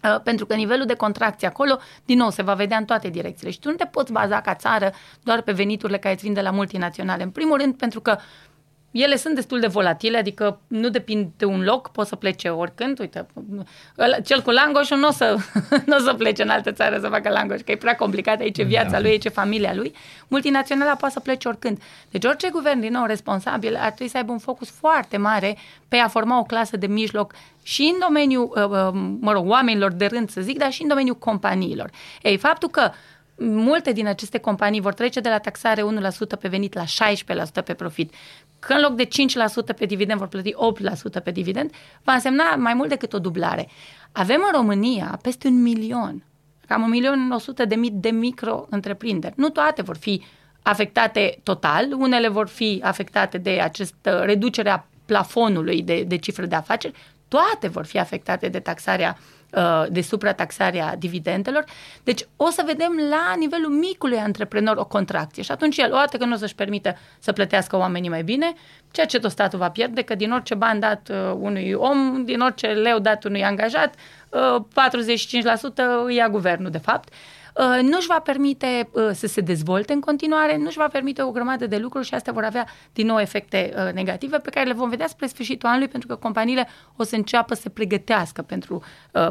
[0.05, 3.51] Uh, pentru că nivelul de contracție acolo, din nou, se va vedea în toate direcțiile
[3.51, 4.93] și tu nu te poți baza ca țară
[5.23, 7.23] doar pe veniturile care îți vin de la multinaționale.
[7.23, 8.17] În primul rând, pentru că
[9.03, 12.99] ele sunt destul de volatile, adică nu depind de un loc, poți să plece oricând.
[13.01, 13.27] Uite,
[14.25, 15.37] cel cu langoșul nu o să,
[15.87, 18.63] n-o să plece în altă țară să facă langoș, că e prea complicat aici e
[18.63, 19.01] viața da.
[19.01, 19.95] lui, aici e familia lui.
[20.29, 21.83] Multinaționala poate să plece oricând.
[22.11, 25.57] Deci orice guvern, din nou, responsabil, ar trebui să aibă un focus foarte mare
[25.89, 28.89] pe a forma o clasă de mijloc și în domeniul, uh, uh,
[29.21, 31.91] mă rog, oamenilor de rând, să zic, dar și în domeniul companiilor.
[32.23, 32.91] Ei, faptul că
[33.39, 37.75] multe din aceste companii vor trece de la taxare 1% pe venit la 16% pe
[37.75, 38.15] profit,
[38.59, 39.09] că în loc de 5%
[39.77, 40.55] pe dividend vor plăti
[41.21, 41.71] 8% pe dividend,
[42.03, 43.69] va însemna mai mult decât o dublare.
[44.13, 46.25] Avem în România peste un milion,
[46.67, 49.35] cam un milion 100 de mii de micro-întreprinderi.
[49.37, 50.23] Nu toate vor fi
[50.63, 56.55] afectate total, unele vor fi afectate de această reducere a plafonului de, de cifre de
[56.55, 56.95] afaceri,
[57.29, 59.34] toate vor fi afectate de taxarea uh,
[59.89, 61.65] de suprataxarea dividendelor.
[62.03, 66.17] Deci o să vedem la nivelul micului antreprenor o contracție și atunci el, o dată
[66.17, 68.53] că nu o să-și permită să plătească oamenii mai bine,
[68.91, 72.41] ceea ce tot statul va pierde, că din orice bani dat uh, unui om, din
[72.41, 73.95] orice leu dat unui angajat,
[74.29, 74.65] uh,
[76.03, 77.13] 45% îi ia guvernul de fapt.
[77.55, 81.23] Uh, nu își va permite uh, să se dezvolte în continuare, nu își va permite
[81.23, 84.67] o grămadă de lucruri și astea vor avea din nou efecte uh, negative pe care
[84.67, 88.43] le vom vedea spre sfârșitul anului pentru că companiile o să înceapă să se pregătească
[88.43, 88.83] pentru,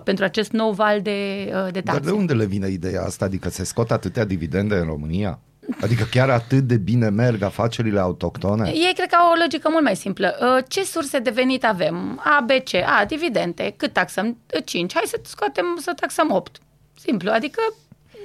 [0.04, 2.00] pentru acest nou val de, de taxe.
[2.00, 3.26] Dar de unde le vine ideea asta?
[3.26, 5.40] Adică se scot atâtea dividende în România?
[5.82, 8.70] Adică chiar atât de bine merg afacerile autohtone?
[8.70, 10.36] Ei cred că au o logică mult mai simplă.
[10.68, 12.22] Ce surse de venit avem?
[12.24, 13.74] A, B, C, A, dividende.
[13.78, 14.38] Cât taxăm?
[14.66, 14.94] 5.
[14.94, 16.58] Hai să scoatem, să taxăm 8.
[17.00, 17.32] Simplu.
[17.32, 17.62] Adică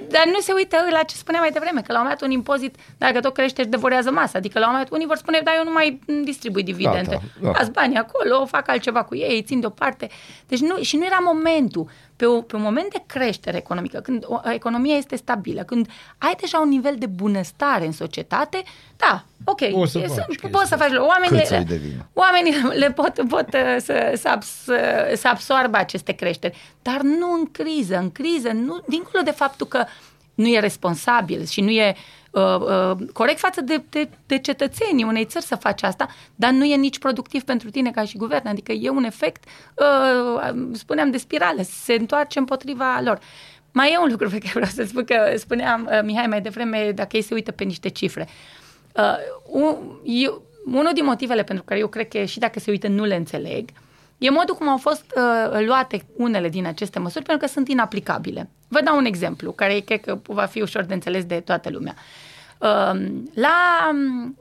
[0.07, 2.33] dar nu se uită la ce spuneam mai devreme, că la un moment dat un
[2.33, 4.37] impozit, dacă tot crește, își devorează masa.
[4.37, 7.09] Adică la un moment dat unii vor spune, da, eu nu mai distribui dividende.
[7.09, 7.51] Gata, da.
[7.51, 10.09] Dați banii acolo, fac altceva cu ei, îi țin deoparte.
[10.47, 11.89] Deci nu, și nu era momentul.
[12.19, 16.35] Pe, o, pe un moment de creștere economică, când o, economia este stabilă, când ai
[16.39, 18.63] deja un nivel de bunăstare în societate,
[18.97, 20.91] da, ok, Poți să e- faci sunt- chestia poți să faci.
[20.97, 22.09] Oamenii, Cât să-i devină?
[22.13, 24.47] oamenii le pot, pot uh, să, să, abs,
[25.15, 27.97] să absorbă aceste creșteri, dar nu în criză.
[27.97, 29.85] În criză, nu, dincolo de faptul că
[30.33, 32.01] nu e responsabil și nu e uh,
[32.31, 36.75] uh, corect față de, de, de cetățenii unei țări să faci asta, dar nu e
[36.75, 38.47] nici productiv pentru tine ca și guvern.
[38.47, 39.43] Adică e un efect,
[39.75, 43.19] uh, spuneam, de spirală, se întoarce împotriva lor.
[43.71, 46.91] Mai e un lucru pe care vreau să spun, că spuneam uh, Mihai mai devreme,
[46.95, 48.27] dacă ei se uită pe niște cifre.
[48.95, 49.15] Uh,
[49.45, 53.03] un, eu, unul din motivele pentru care eu cred că și dacă se uită nu
[53.03, 53.69] le înțeleg,
[54.19, 58.49] e modul cum au fost uh, luate unele din aceste măsuri pentru că sunt inaplicabile.
[58.67, 61.95] Vă dau un exemplu care cred că va fi ușor de înțeles de toată lumea.
[62.59, 62.99] Uh,
[63.33, 63.89] la,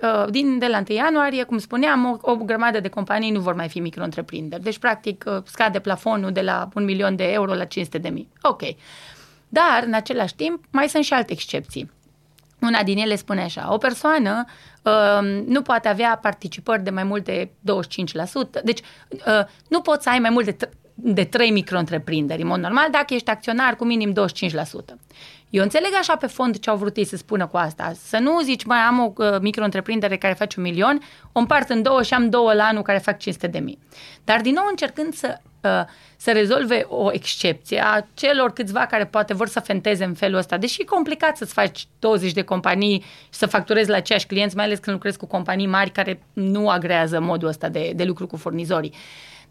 [0.02, 3.54] uh, din, de la 1 ianuarie, cum spuneam, o, o grămadă de companii nu vor
[3.54, 4.62] mai fi micro-întreprinderi.
[4.62, 8.28] Deci, practic, uh, scade plafonul de la un milion de euro la 500 de mii.
[8.42, 8.62] Ok.
[9.48, 11.90] Dar, în același timp, mai sunt și alte excepții.
[12.60, 14.44] Una din ele spune așa, o persoană
[14.82, 17.50] uh, nu poate avea participări de mai mult de 25%,
[18.64, 18.80] deci
[19.10, 22.88] uh, nu poți să ai mai mult de, t- de 3 micro-întreprinderi, în mod normal,
[22.90, 24.14] dacă ești acționar cu minim 25%.
[25.50, 27.92] Eu înțeleg așa pe fond ce au vrut ei să spună cu asta.
[28.04, 31.00] Să nu zici, mai am o uh, micro-întreprindere care face un milion,
[31.32, 33.78] o împart în două și am două la anul care fac 500 de mii.
[34.24, 35.47] Dar din nou încercând să, uh,
[36.16, 40.56] să rezolve o excepție a celor câțiva care poate vor să fenteze în felul ăsta,
[40.56, 44.64] deși e complicat să-ți faci 20 de companii și să facturezi la aceiași clienți, mai
[44.64, 48.36] ales când lucrezi cu companii mari care nu agrează modul ăsta de, de lucru cu
[48.36, 48.92] furnizorii.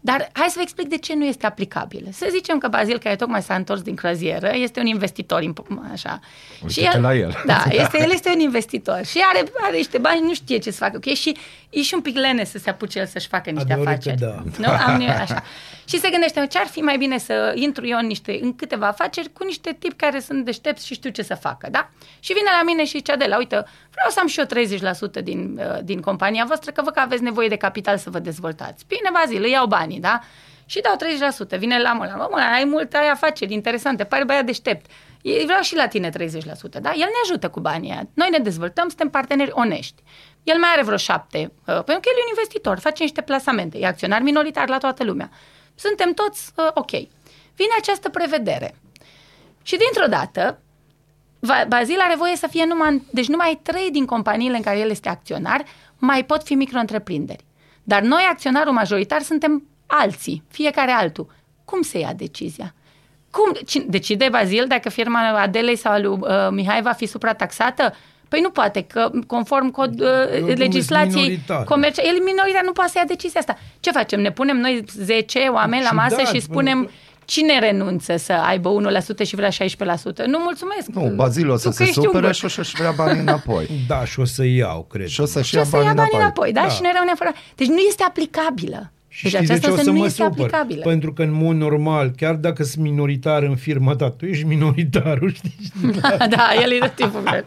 [0.00, 2.08] Dar hai să vă explic de ce nu este aplicabil.
[2.12, 6.20] Să zicem că Bazil, care tocmai s-a întors din croazieră, este un investitor, imp- așa.
[6.62, 7.42] Uite-te la el.
[7.46, 10.76] Da, este, el este un investitor și are, are niște bani, nu știe ce să
[10.76, 11.36] facă cu ei și
[11.70, 14.20] e și un pic lene să se apuce el să-și facă niște Adevărul că afaceri.
[14.20, 14.42] da.
[14.58, 14.92] Nu?
[14.92, 15.42] Am, așa.
[15.84, 18.86] Și se gândește, ce ar fi mai bine să intru eu în, niște, în câteva
[18.86, 21.90] afaceri cu niște tipi care sunt deștepți și știu ce să facă, da?
[22.20, 24.46] Și vine la mine și zice, Adela, uite, vreau să am și eu
[25.20, 28.18] 30% din, uh, din compania voastră, că văd că aveți nevoie de capital să vă
[28.18, 28.84] dezvoltați.
[28.88, 30.20] Bine, Bazil, îi iau banii, da?
[30.66, 31.58] Și dau 30%.
[31.58, 34.90] Vine la mână, mă, mă, ai multe ai afaceri interesante, pare băiat deștept.
[35.22, 36.12] Eu vreau și la tine 30%,
[36.80, 36.90] da?
[36.90, 38.08] El ne ajută cu banii aia.
[38.14, 40.02] Noi ne dezvoltăm, suntem parteneri onești.
[40.42, 43.78] El mai are vreo șapte, uh, pentru că el e un investitor, face niște plasamente,
[43.78, 45.30] e acționar minoritar la toată lumea.
[45.74, 46.90] Suntem toți uh, ok.
[47.54, 48.74] Vine această prevedere.
[49.62, 50.60] Și dintr-o dată,
[51.40, 54.90] Va- Bazil are voie să fie numai, deci numai trei din companiile în care el
[54.90, 55.64] este acționar
[55.98, 57.44] mai pot fi micro-întreprinderi.
[57.82, 61.26] Dar noi, acționarul majoritar, suntem alții, fiecare altul.
[61.64, 62.74] Cum se ia decizia?
[63.30, 67.94] Cum Cine- decide Bazil dacă firma Adelei sau a lui uh, Mihai va fi suprataxată?
[68.28, 71.64] Păi nu poate, că conform cod, uh, oricum legislației ești minoritar.
[71.64, 73.58] comerciale, el e minoritar, nu poate să ia decizia asta.
[73.80, 74.20] Ce facem?
[74.20, 78.32] Ne punem noi 10 oameni la Și masă da, și spunem pentru cine renunță să
[78.32, 78.70] aibă
[79.22, 79.52] 1% și vrea 16%?
[80.26, 80.86] Nu, mulțumesc.
[80.92, 82.32] Nu, Bazil o să Tu că se ești un supere gol.
[82.32, 83.68] și o să-și vrea banii înapoi.
[83.88, 85.06] Da, și o să iau, cred.
[85.06, 86.50] și o să-și Și ia o să ia banii banii înapoi.
[86.50, 86.60] înapoi, da?
[86.62, 86.68] Da.
[86.68, 87.32] Și noi rămânem fără...
[87.54, 88.92] Deci nu este aplicabilă.
[89.08, 90.38] Și Deci știți de ce aceasta o să să nu mă este supăr?
[90.44, 90.82] aplicabilă.
[90.82, 95.32] Pentru că în mod normal, chiar dacă sunt minoritar în firma ta, tu ești minoritarul,
[95.34, 95.56] știi?
[96.36, 97.44] da, el e de tipul meu.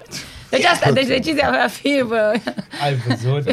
[0.51, 2.03] Deci asta, deci decizia va fi...
[2.07, 2.33] Bă,
[2.83, 3.43] Ai văzut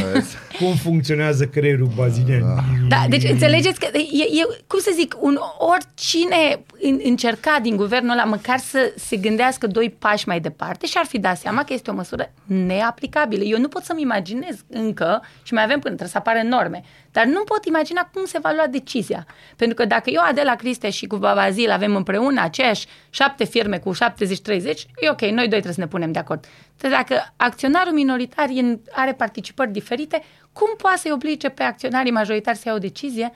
[0.58, 2.42] cum funcționează creierul bazilian?
[2.88, 8.10] Da, deci înțelegeți că e, e, cum să zic, un, oricine în, încerca din guvernul
[8.10, 11.72] ăla măcar să se gândească doi pași mai departe și ar fi dat seama că
[11.72, 13.42] este o măsură neaplicabilă.
[13.42, 16.82] Eu nu pot să-mi imaginez încă, și mai avem până trebuie să apară norme,
[17.12, 19.26] dar nu pot imagina cum se va lua decizia.
[19.56, 23.92] Pentru că dacă eu, Adela Criste și cu Babazil avem împreună aceeași șapte firme cu
[23.94, 23.96] 70-30,
[25.00, 26.44] e ok, noi doi trebuie să ne punem de acord.
[26.76, 32.12] Dar dacă acționarul minoritar e în- are participări diferite, cum poate să-i oblige pe acționarii
[32.12, 33.32] majoritari să ia o decizie?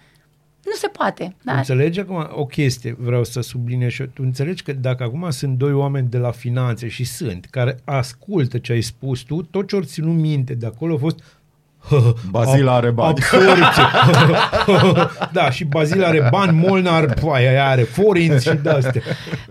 [0.64, 1.36] Nu se poate.
[1.42, 1.56] Da?
[1.56, 4.06] Înțelegi acum o chestie, vreau să subliniez și eu.
[4.06, 8.58] Tu înțelegi că dacă acum sunt doi oameni de la finanțe și sunt, care ascultă
[8.58, 11.22] ce ai spus tu, tot ce ori ținut minte de acolo a fost
[12.30, 13.08] Bazil are bani.
[13.08, 13.82] Absorție.
[15.38, 19.02] da, și Bazil are bani, Molnar aia, aia are forinți și de-astea.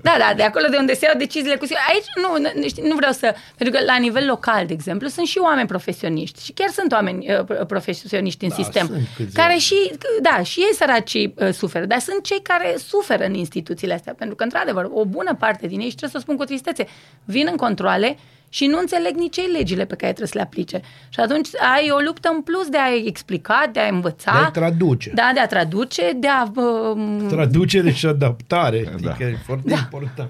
[0.01, 2.95] Da, da, de acolo de unde se iau deciziile cu Aici nu, nu, știi, nu
[2.95, 3.35] vreau să...
[3.57, 7.25] Pentru că la nivel local, de exemplu, sunt și oameni profesioniști și chiar sunt oameni
[7.49, 9.41] uh, profesioniști în Da, sistem, sunt câțiva.
[9.41, 9.75] care și,
[10.21, 14.35] da, și ei săracii uh, suferă, dar sunt cei care suferă în instituțiile astea, pentru
[14.35, 16.87] că, într-adevăr, o bună parte din ei, și trebuie să o spun cu tristețe,
[17.23, 18.17] vin în controle
[18.53, 20.81] și nu înțeleg nici ei legile pe care trebuie să le aplice.
[21.09, 24.31] Și atunci ai o luptă în plus de a explica, de a învăța.
[24.31, 25.11] De a traduce.
[25.13, 26.51] Da, de a traduce, de a...
[26.55, 28.83] Uh, Traducere și adaptare.
[28.83, 28.91] Da.
[29.11, 29.75] Adică e foarte Da.
[29.75, 30.29] important.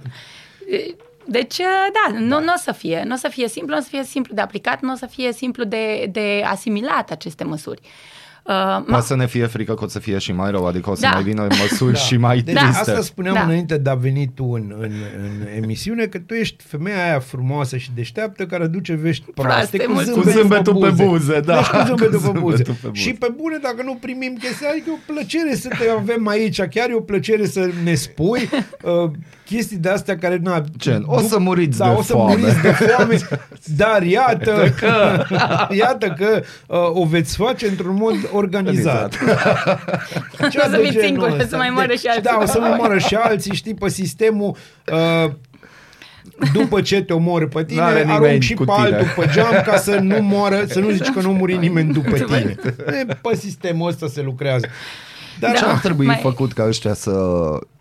[1.25, 3.03] Deci, da, nu, nu o să fie.
[3.05, 5.05] Nu o să fie simplu, nu o să fie simplu de aplicat, nu o să
[5.05, 7.79] fie simplu de, de asimilat aceste măsuri.
[7.83, 7.89] Uh,
[8.43, 11.01] Poate să ne fie frică că o să fie și mai rău, adică o să
[11.01, 11.09] Da.
[11.09, 12.61] mai vină măsuri și mai Deci Da.
[12.61, 12.79] triste.
[12.91, 13.43] asta spuneam Da.
[13.43, 14.91] înainte de a veni tu în, în,
[15.23, 19.77] în emisiune, că tu ești femeia aia frumoasă și deșteaptă care duce vești proaste, Proaste,
[19.77, 20.37] cu, mulțumesc.
[20.37, 21.55] zâmbetul Cu zâmbetul pe buze, da.
[21.55, 22.63] Deci cu zâmbetul, Cu pe, zâmbetul buze.
[22.63, 23.01] pe buze.
[23.01, 26.61] Și pe bune, dacă nu primim chestia, adică e o plăcere să te avem aici,
[26.61, 28.49] chiar e o plăcere să ne spui
[29.03, 29.11] uh,
[29.55, 30.39] chestii de astea care...
[30.43, 32.35] Na, Gen, o să muriți da, de o să foame.
[32.35, 33.17] muriți de foame,
[33.83, 35.23] dar iată că,
[35.83, 39.17] iată că uh, o veți face într-un mod organizat.
[40.51, 41.57] Ceva O să de fiți genul singuri, o să ăsta.
[41.57, 42.23] mai moară și alții.
[42.23, 44.55] Da, o să mai moară și alții, știi, pe sistemul...
[45.25, 45.31] Uh,
[46.53, 48.95] după ce te omoră pe tine, N-are arunc nimeni și cu pe tine.
[48.95, 52.17] altul pe geam ca să nu moară, să nu zici că nu muri nimeni după
[52.17, 52.55] tine.
[52.87, 54.67] E, Pe sistemul ăsta se lucrează.
[55.41, 55.71] Dar Ce Da.
[55.71, 57.11] ar trebui Mai- făcut ca ăștia să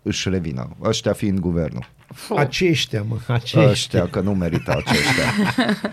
[0.01, 0.69] își revină?
[0.83, 1.87] Ăștia fiind guvernul.
[2.13, 2.33] Fu.
[2.33, 3.69] aceștia, mă, aceștia.
[3.69, 5.23] Ăștia, că nu merită aceștia.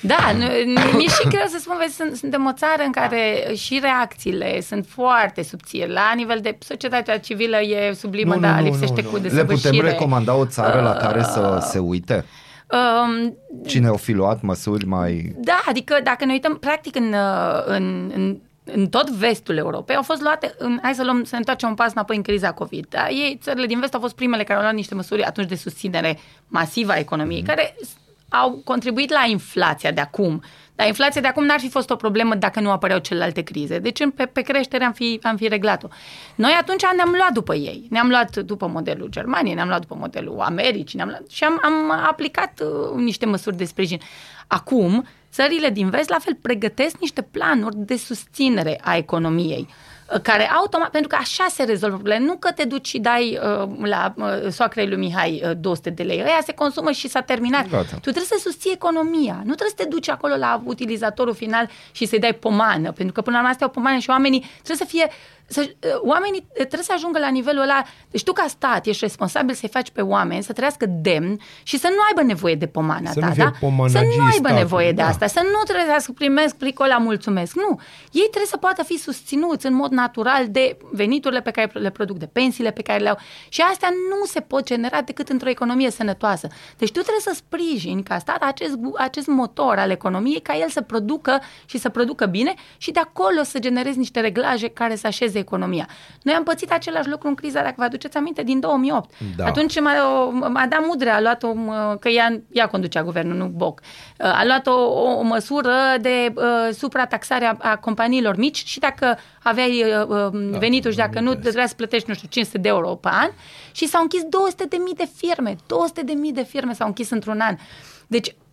[0.00, 3.44] Da, nu, nu- mi-e și greu să spun, vezi, sunt, suntem o țară în care
[3.54, 5.90] și reacțiile sunt foarte subțiri.
[5.92, 9.22] La nivel de societatea civilă e sublimă, Nu, nu, dar nu, lipsește nu, cu nu.
[9.22, 9.70] Le desăvârșire.
[9.70, 12.24] putem recomanda o țară la care să se uite?
[12.70, 13.36] Um,
[13.66, 15.34] Cine o fi luat măsuri mai...
[15.38, 18.38] Da, adică dacă ne uităm practic în, uh, în, în
[18.72, 21.74] în tot vestul Europei au fost luate, în, hai să luăm, să ne întoarcem un
[21.74, 22.86] pas înapoi în criza COVID.
[22.88, 23.08] Da?
[23.08, 26.18] Ei, țările din vest au fost primele care au luat niște măsuri atunci de susținere
[26.46, 27.48] masivă a economiei, Mhm.
[27.48, 27.96] care s-
[28.28, 30.42] au contribuit la inflația de acum.
[30.74, 33.78] Dar inflația de acum n-ar fi fost o problemă dacă nu apăreau celelalte crize.
[33.78, 35.86] Deci în- pe, pe creștere am fi, am fi reglat-o.
[36.34, 37.86] Noi atunci ne-am luat după ei.
[37.90, 41.90] Ne-am luat după modelul Germaniei, ne-am luat după modelul Americii ne-am luat, și am, am
[41.90, 44.00] aplicat uh, niște măsuri de sprijin.
[44.46, 45.06] Acum,
[45.36, 50.90] țările din vest la fel pregătesc niște planuri de susținere a economiei uh, care automat,
[50.90, 54.50] pentru că așa se rezolvă problemele, nu că te duci și dai uh, la uh,
[54.50, 57.68] soacrei lui Mihai uh, 200 de lei, ăia se consumă și s-a terminat.
[57.68, 57.94] Gata.
[57.94, 62.06] Tu trebuie să susții economia, nu trebuie să te duci acolo la utilizatorul final și
[62.06, 64.76] să-i dai pomană, pentru că până la urmă asta e o pomană și oamenii trebuie
[64.76, 65.10] să fie
[65.46, 67.82] să, uh, oamenii trebuie să ajungă la nivelul ăla.
[68.10, 71.88] Deci tu ca stat ești responsabil să-i faci pe oameni să trăiască demn și să
[71.90, 73.50] nu aibă nevoie de pomana Să ta, nu fie da?
[73.52, 75.08] Să pomanagii nu aibă statului, nevoie de da.
[75.08, 77.54] asta, să nu trebuie să primesc plicul la mulțumesc.
[77.54, 77.80] Nu.
[78.12, 82.16] Ei trebuie să poată fi susținuți în mod natural de veniturile pe care le produc,
[82.16, 83.18] de pensiile pe care le au.
[83.48, 86.48] Și astea nu se pot genera decât într-o economie sănătoasă.
[86.76, 90.68] Deci tu trebuie să sprijini ca stat acest, gu- acest motor al economiei ca el
[90.68, 95.06] să producă și să producă bine și de acolo să generezi niște reglaje care să
[95.06, 95.88] așeze economia.
[96.22, 99.10] Noi am pățit același lucru în criza, dacă vă aduceți aminte, din 2008.
[99.36, 99.44] Da.
[99.44, 103.46] Atunci m-a, o- Madame Udrea a luat o, mă, că ea, ea conducea guvernul, nu
[103.46, 103.80] Boc,
[104.18, 109.18] a luat o, o, o măsură de uh, suprataxare a, a companiilor mici și dacă
[109.42, 112.88] aveai uh, uh, venituri și dacă nu, trebuia să plătești, nu știu, 500 de euro
[112.94, 113.30] pe an
[113.72, 115.56] și s-au închis 200 de mii de firme.
[115.66, 117.56] 200 de mii de firme s-au închis într-un an.
[118.06, 118.45] Deci, Uh,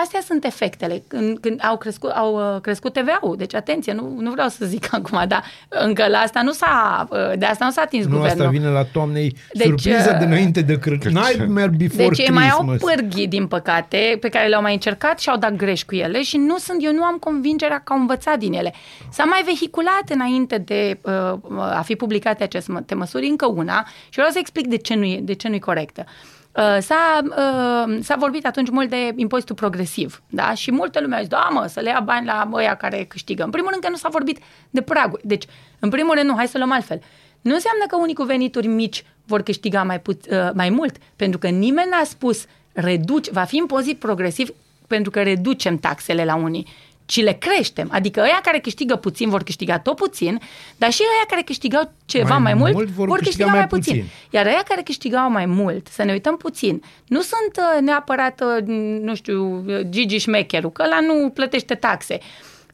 [0.00, 3.36] Astea sunt efectele când, când au crescut, au uh, crescut TVA-ul.
[3.36, 7.38] Deci, atenție, nu, nu vreau să zic acum, dar încă la asta nu s-a, uh,
[7.38, 8.40] de asta nu s-a atins Nu, guvernul.
[8.40, 11.12] asta vine la toamnei Deci, surpriză uh, de înainte de Crăciun.
[11.12, 12.94] Nightmare before Deci ei mai au Christmas.
[12.94, 16.36] pârghii, din păcate, pe care le-au mai încercat și au dat greș cu ele și
[16.36, 18.74] nu sunt, eu nu am convingerea că au învățat din ele.
[19.10, 24.30] S-a mai vehiculat înainte de uh, a fi publicate aceste măsuri încă una și vreau
[24.30, 26.04] să explic de ce nu e, de ce nu-i corectă.
[26.06, 26.37] Uh,
[26.80, 30.54] s-a, uh, s-a vorbit atunci mult de impozitul progresiv, da?
[30.54, 33.44] Și multe lume a zis, da, mă, să le ia bani la ăia care câștigă.
[33.44, 34.38] În primul rând că nu s-a vorbit
[34.70, 35.26] de praguri.
[35.26, 35.44] Deci,
[35.78, 37.02] în primul rând, nu, hai să luăm altfel.
[37.40, 41.38] Nu înseamnă că unii cu venituri mici vor câștiga mai, put, uh, mai mult, pentru
[41.38, 44.50] că nimeni n-a spus reduci, va fi impozit progresiv
[44.86, 46.66] pentru că reducem taxele la unii
[47.08, 47.88] ci le creștem.
[47.92, 50.40] Adică ăia care câștigă puțin vor câștiga tot puțin,
[50.76, 53.58] dar și ăia care câștigau ceva Mai mai, mult, mult vor vor câștiga câștiga mai
[53.58, 53.94] mai puțin.
[53.94, 54.10] puțin.
[54.30, 58.64] Iar ăia care câștigau mai mult, să ne uităm puțin, nu sunt uh, neapărat, uh,
[59.00, 62.18] nu știu, uh, Gigi șmecherul, că ăla nu plătește taxe.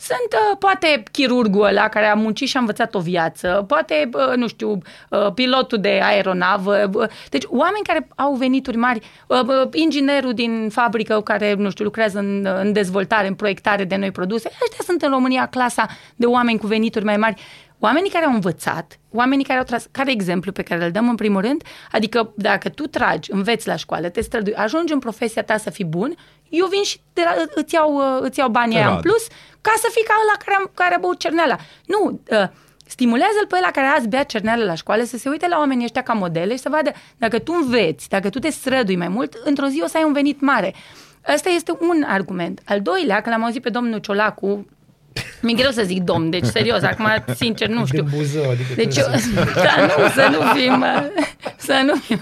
[0.08, 4.36] Sunt uh, poate chirurgul ăla care a muncit și a învățat o viață, poate, uh,
[4.36, 4.70] nu știu,
[5.10, 6.90] uh, pilotul de aeronavă.
[6.94, 11.84] uh, Deci oameni care au venituri mari, uh, uh, inginerul din fabrică care, nu știu,
[11.84, 14.50] lucrează în, în dezvoltare, în proiectare de noi produse.
[14.62, 15.86] Ăștia sunt în România clasa
[16.16, 17.42] de oameni cu venituri mai mari.
[17.84, 21.14] Oamenii care au învățat, oamenii care au tras, care exemplu pe care îl dăm în
[21.14, 21.62] primul rând,
[21.92, 25.84] adică dacă tu tragi, înveți la școală, te strădui, ajungi în profesia ta să fii
[25.84, 26.14] bun,
[26.48, 27.22] eu vin și te,
[27.54, 29.02] îți, iau, uh, îți iau banii Te aia în rad.
[29.02, 29.26] plus
[29.60, 31.56] ca să fii ca ăla care a, care a băut cerneala.
[31.86, 32.48] Nu, uh,
[32.86, 36.02] stimulează-l pe ăla care azi bea cerneală la școală să se uite la oamenii ăștia
[36.02, 39.66] ca modele și să vadă dacă tu înveți, dacă tu te strădui mai mult, într-o
[39.66, 40.74] zi o să ai un venit mare.
[41.34, 42.60] Ăsta este un argument.
[42.64, 44.66] Al doilea, când am auzit pe domnul Ciolacu,
[45.40, 48.02] mi-e greu să zic domn, deci serios, acum sincer nu știu.
[48.02, 49.30] De Buzău, adică Deci, trebuie să-
[49.66, 51.24] da, nu, să nu fim, uh,
[51.66, 52.16] să nu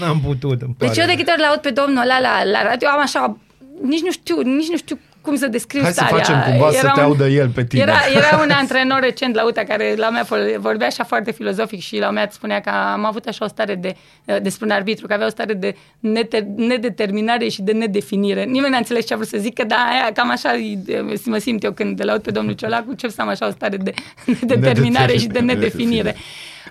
[0.00, 1.16] N-am putut, îmi pare Deci eu de rău.
[1.16, 3.36] câte ori l-aud pe domnul ăla la, la radio, am așa,
[3.82, 6.16] nici nu știu, nici nu știu cum să descriu Hai să starea.
[6.24, 7.82] facem cumva să te un- audă el pe tine.
[7.82, 10.26] Era, era un antrenor recent la UTA care la mea
[10.58, 13.96] vorbea așa foarte filozofic și la mea spunea că am avut așa o stare de,
[14.42, 18.44] despre un arbitru, că avea o stare de nete, nedeterminare și de nedefinire.
[18.44, 20.78] Nimeni n-a înțeles ce a vrut să zică, dar aia, cam așa e-
[21.24, 23.76] mă simt eu când îl aud pe domnul Ciolacu, ce să am așa o stare
[23.76, 23.94] de
[24.40, 26.16] nedeterminare și de nedefinire.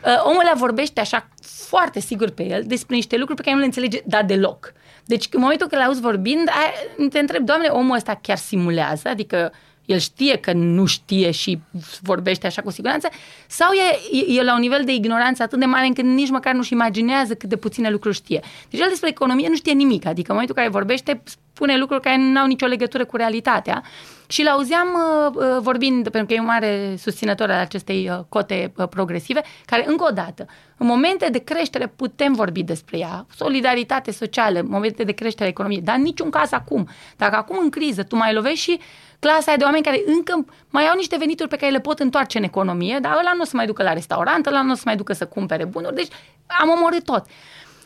[0.05, 1.27] Uh, omul ăla vorbește așa
[1.67, 4.73] foarte sigur pe el despre niște lucruri pe care nu le înțelege, dar deloc.
[5.09, 9.07] Deci în momentul când l-auzi vorbind, ai- te întreb, doamne, omul ăsta chiar simulează?
[9.09, 9.51] Adică
[9.85, 11.59] el știe că nu știe și
[12.01, 13.09] vorbește așa cu siguranță,
[13.47, 16.73] sau e, e la un nivel de ignoranță atât de mare încât nici măcar nu-și
[16.73, 18.41] imaginează cât de puține lucruri știe.
[18.69, 22.01] Deci el despre economie nu știe nimic, adică în momentul în care vorbește spune lucruri
[22.01, 23.83] care nu au nicio legătură cu realitatea
[24.31, 28.71] și l-auzeam uh, uh, vorbind, pentru că e un mare susținător al acestei uh, cote
[28.75, 30.45] uh, progresive, care încă o dată,
[30.77, 35.81] în momente de creștere putem vorbi despre ea, solidaritate socială, momente de creștere a economiei,
[35.81, 36.87] dar în niciun caz acum.
[37.17, 38.79] Dacă acum în criză tu mai lovești și
[39.19, 42.37] clasa aia de oameni care încă mai au niște venituri pe care le pot întoarce
[42.37, 44.81] în economie, dar ăla nu o să mai ducă la restaurant, ăla nu o să
[44.85, 46.11] mai ducă să cumpere bunuri, deci
[46.47, 47.25] am omorât tot.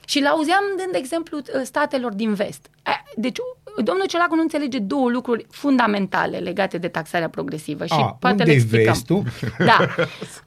[0.05, 2.69] Și l-auzeam dând exemplu uh, statelor din vest.
[2.83, 3.37] A, Deci
[3.77, 8.43] domnul Ciolacu nu înțelege două lucruri fundamentale legate de taxarea progresivă și A, poate unde
[8.43, 8.93] le e explicăm.
[8.93, 9.23] vestul?
[9.65, 9.77] Da.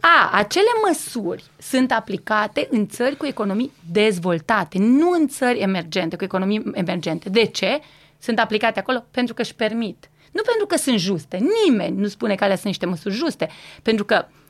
[0.00, 6.24] A, acele măsuri sunt aplicate în țări cu economii dezvoltate, nu în țări emergente, cu
[6.24, 7.28] economii emergente.
[7.28, 7.80] De ce?
[8.18, 10.10] Sunt aplicate acolo pentru că își permit.
[10.32, 11.38] Nu pentru că sunt juste.
[11.66, 13.48] Nimeni nu spune că alea sunt niște măsuri juste.
[13.82, 14.45] Pentru că uh, uh,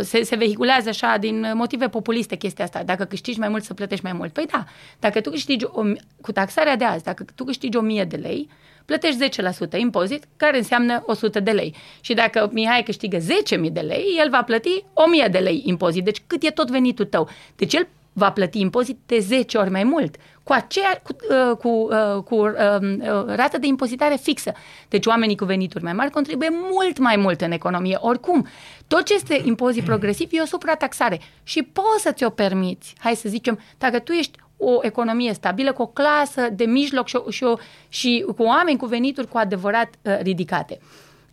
[0.00, 2.82] se, se vehiculează așa din motive populiste chestia asta.
[2.82, 4.32] Dacă câștigi mai mult, să plătești mai mult.
[4.32, 4.64] Păi da,
[5.00, 5.82] dacă tu câștigi o,
[6.20, 8.48] cu taxarea de azi, dacă tu câștigi 1000 de lei,
[8.84, 9.28] plătești
[9.76, 11.74] 10% impozit, care înseamnă 100 de lei.
[12.00, 13.24] Și dacă Mihai câștigă 10.000
[13.72, 16.04] de lei, el va plăti 1000 de lei impozit.
[16.04, 17.28] Deci cât e tot venitul tău?
[17.56, 17.88] Deci el
[18.18, 21.16] va plăti impozit de 10 ori mai mult, cu aceea, cu,
[21.50, 24.52] uh, cu, uh, cu uh, uh, rată de impozitare fixă.
[24.88, 27.98] Deci oamenii cu venituri mai mari contribuie mult mai mult în economie.
[28.00, 28.46] Oricum,
[28.86, 32.94] tot ce este impozit progresiv e o suprataxare și poți să ți-o permiți.
[32.98, 37.16] Hai să zicem, dacă tu ești o economie stabilă, cu o clasă de mijloc și,
[37.16, 37.56] o, și, o,
[37.88, 40.78] și cu oameni cu venituri cu adevărat uh, ridicate.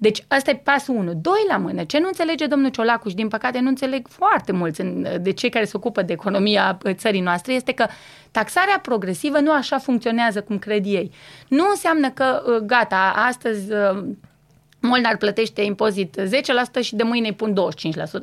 [0.04, 1.14] Deci asta e pasul 1.
[1.14, 1.84] Doi la mână.
[1.84, 5.50] Ce nu înțelege domnul Ciolacu și din păcate nu înțeleg foarte mulți în, de cei
[5.50, 7.88] care se ocupă de economia uh, țării noastre este că
[8.32, 11.12] taxarea progresivă nu așa funcționează cum cred ei.
[11.48, 14.04] Nu înseamnă că uh, gata, astăzi uh,
[14.80, 17.56] Molnar plătește impozit 10% și de mâine îi pun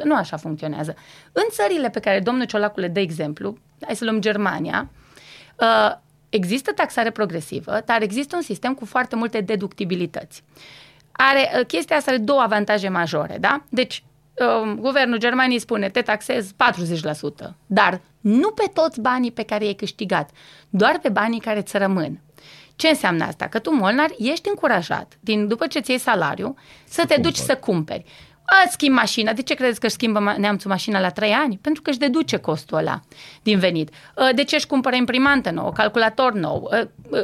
[0.00, 0.02] 25%.
[0.04, 0.94] Nu așa funcționează.
[1.32, 4.90] În țările pe care domnul Ciolacu le dă exemplu, hai să luăm Germania,
[5.60, 5.96] uh,
[6.28, 10.42] există taxare progresivă, dar există un sistem cu foarte multe deductibilități.
[11.22, 13.62] Are, uh, chestia asta are două avantaje majore, da?
[13.68, 14.04] Deci,
[14.34, 19.72] uh, guvernul Germaniei spune, te taxez 40%, dar nu pe toți banii pe care i-ai
[19.72, 20.30] câștigat,
[20.70, 22.20] doar pe banii care îți rămân.
[22.76, 23.46] Ce înseamnă asta?
[23.46, 27.36] Că tu, Molnar, ești încurajat, din, după ce ți iei salariu, să, să te duci
[27.36, 28.04] să cumperi.
[28.64, 29.32] Îți schimbi mașina.
[29.32, 31.58] De ce credeți că își schimbă ma- neamțul mașina la 3 ani?
[31.62, 33.00] Pentru că își deduce costul ăla
[33.42, 33.88] din venit.
[34.16, 37.18] Uh, De ce își cumpără imprimantă nouă, calculator nou, uh, uh,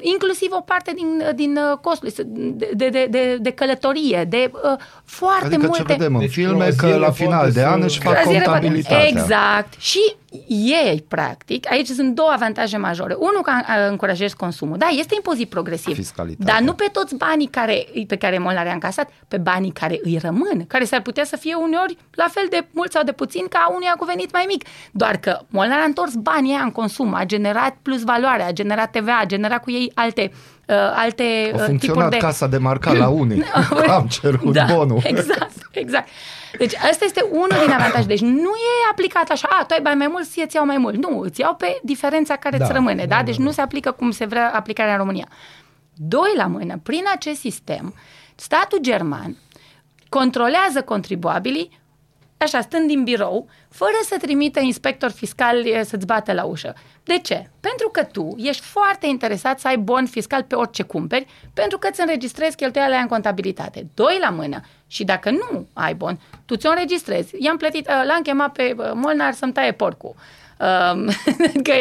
[0.00, 4.60] inclusiv o parte din, din uh, costul de, de, de, de, de călătorie, de uh,
[5.04, 5.76] foarte Adică multe...
[5.86, 8.12] ce vedem în Deci filme, că croazieră la final poate de să- an își fac
[8.12, 9.06] Croazieră poate- contabilitatea.
[9.06, 9.74] Exact.
[9.78, 10.14] Și
[10.48, 13.14] ei, practic, aici sunt două avantaje majore.
[13.18, 14.76] Unul, că a- încurajezi consumul.
[14.78, 15.94] Da, este impozit progresiv.
[15.94, 16.52] Fiscalitatea.
[16.54, 20.18] Dar nu pe toți banii care, pe care Molnar i-a încasat, pe banii care îi
[20.22, 23.66] rămân, care s-ar putea să fie uneori la fel de mult sau de puțin ca
[23.74, 24.64] unuia cu venit mai mic.
[24.92, 28.90] Doar că Molnar a întors banii aia în consum, a generat plus valoare, a generat
[28.90, 30.53] TVA, a generat cu ei alte uh,
[30.94, 32.16] alte A uh, tipuri funcționat de...
[32.16, 33.42] casa de marcat la unii.
[33.96, 35.00] Am cerut da, bonul.
[35.12, 36.08] Exact, exact.
[36.58, 38.06] Deci asta este unul din avantaje.
[38.06, 40.76] Deci nu e aplicat așa, a, tu ai bani mai mult, ție îți iau mai
[40.76, 40.96] mult.
[40.96, 43.16] Nu, îți iau pe diferența care Da, îți rămâne, da?
[43.16, 43.54] da, Deci da, nu da.
[43.54, 45.28] se aplică cum se vrea aplicarea în România.
[45.94, 47.94] Doi la mână, prin acest sistem,
[48.34, 49.36] statul german
[50.08, 51.82] controlează contribuabilii
[52.44, 56.74] așa, stând din birou, fără să trimită inspector fiscal eh, să-ți bată la ușă.
[57.02, 57.50] De ce?
[57.60, 61.88] Pentru că tu ești foarte interesat să ai bon fiscal pe orice cumperi, pentru că
[61.90, 63.86] îți înregistrezi cheltuiala aia în contabilitate.
[63.94, 64.60] Doi la mână.
[64.86, 67.34] Și dacă nu ai bon, tu ți-o înregistrezi.
[67.38, 70.14] I-am plătit, eh, l-am chemat pe eh, Molnar să-mi taie porcul.
[70.58, 71.06] Um,
[71.66, 71.72] că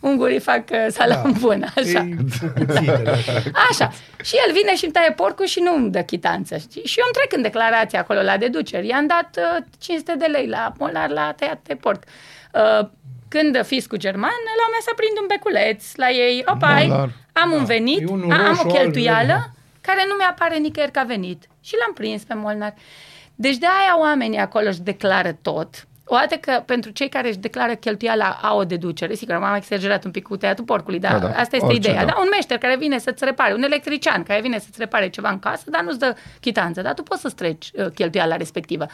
[0.00, 1.38] ungurii fac uh, salam da.
[1.40, 2.00] bun, așa.
[2.00, 3.32] Ei, cu cuțite, da, așa.
[3.70, 3.92] Așa.
[4.22, 6.56] Și el vine și îmi taie porcul și nu îmi dă chitanță.
[6.56, 6.84] Știi?
[6.84, 8.86] Și eu îmi trec în declarație acolo la deduceri.
[8.86, 12.02] I-am dat uh, 500 de lei la Molnar la tăiat de porc.
[12.54, 12.88] Uh,
[13.28, 16.44] când fiscul german, la mea să prind un beculeț la ei.
[16.46, 17.10] Opai, Molnar.
[17.32, 17.64] am un Da.
[17.64, 19.52] venit, E unul a, am roșu, o alb, cheltuială verde.
[19.80, 21.46] care nu mi-apare nicăieri ca venit.
[21.60, 22.74] Și l-am prins pe Molnar.
[23.34, 25.86] Deci de aia oamenii acolo își declară tot.
[26.08, 30.04] O dată că pentru cei care își declară cheltuiala au o deducere, sigur, am exagerat
[30.04, 31.32] un pic cu tăiatul porcului, dar Da, da, da.
[31.32, 31.38] da.
[31.40, 32.04] asta este Orice, ideea.
[32.04, 32.10] da.
[32.10, 32.20] Da.
[32.20, 35.70] Un meșter care vine să-ți repare, un electrician care vine să-ți repare ceva în casă,
[35.70, 38.86] dar nu-ți dă chitanță, dar tu poți să-ți treci uh, cheltuiala respectivă.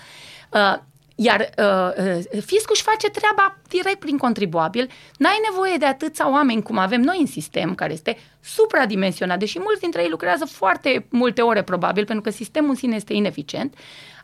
[0.51, 0.77] Uh,
[1.15, 4.91] iar uh, uh, fiscul își face treaba direct prin contribuabil.
[5.17, 9.81] N-ai nevoie de atâția oameni cum avem noi în sistem, care este supradimensionat, deși mulți
[9.81, 13.75] dintre ei lucrează foarte multe ore probabil, pentru că sistemul în sine este ineficient.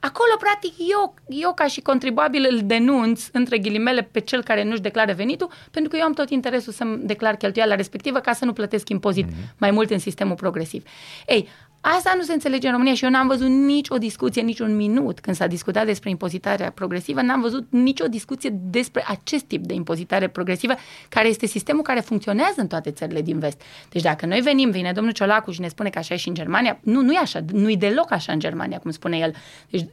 [0.00, 4.80] Acolo, practic, eu, eu ca și contribuabil îl denunț, între ghilimele, pe cel care nu-și
[4.80, 8.52] declară venitul, pentru că eu am tot interesul să-mi declar cheltuiala respectivă ca să nu
[8.52, 9.56] plătesc impozit mm-hmm.
[9.58, 10.82] mai mult în sistemul progresiv.
[11.26, 11.48] Ei,
[11.82, 14.76] Asta nu se înțelege în România și eu n-am văzut nici o discuție, nici un
[14.76, 19.64] minut când s-a discutat despre impozitarea progresivă, n-am văzut nici o discuție despre acest tip
[19.64, 20.74] de impozitare progresivă,
[21.08, 23.62] care este sistemul care funcționează în toate țările din vest.
[23.88, 26.34] Deci dacă noi venim, vine domnul Ciolacu și ne spune că așa e și în
[26.34, 29.34] Germania, nu, nu e așa, nu e deloc așa în Germania, cum spune el.
[29.70, 29.84] Deci,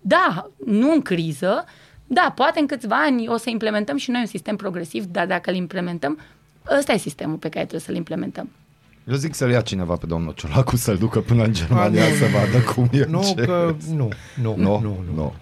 [0.00, 1.64] da, nu în criză,
[2.06, 5.50] da, poate în câțiva ani o să implementăm și noi un sistem progresiv, dar dacă
[5.50, 6.18] îl implementăm,
[6.78, 8.50] ăsta e sistemul pe care trebuie să-l implementăm.
[9.08, 12.14] Eu zic să-l ia cineva pe domnul Ciolacu să-l ducă până în Germania A, nu,
[12.14, 12.72] să nu, vadă nu.
[12.72, 13.04] cum e.
[13.08, 14.08] Nu, ce- că nu,
[14.42, 15.04] nu, Nu, nu, nu.
[15.14, 15.34] nu.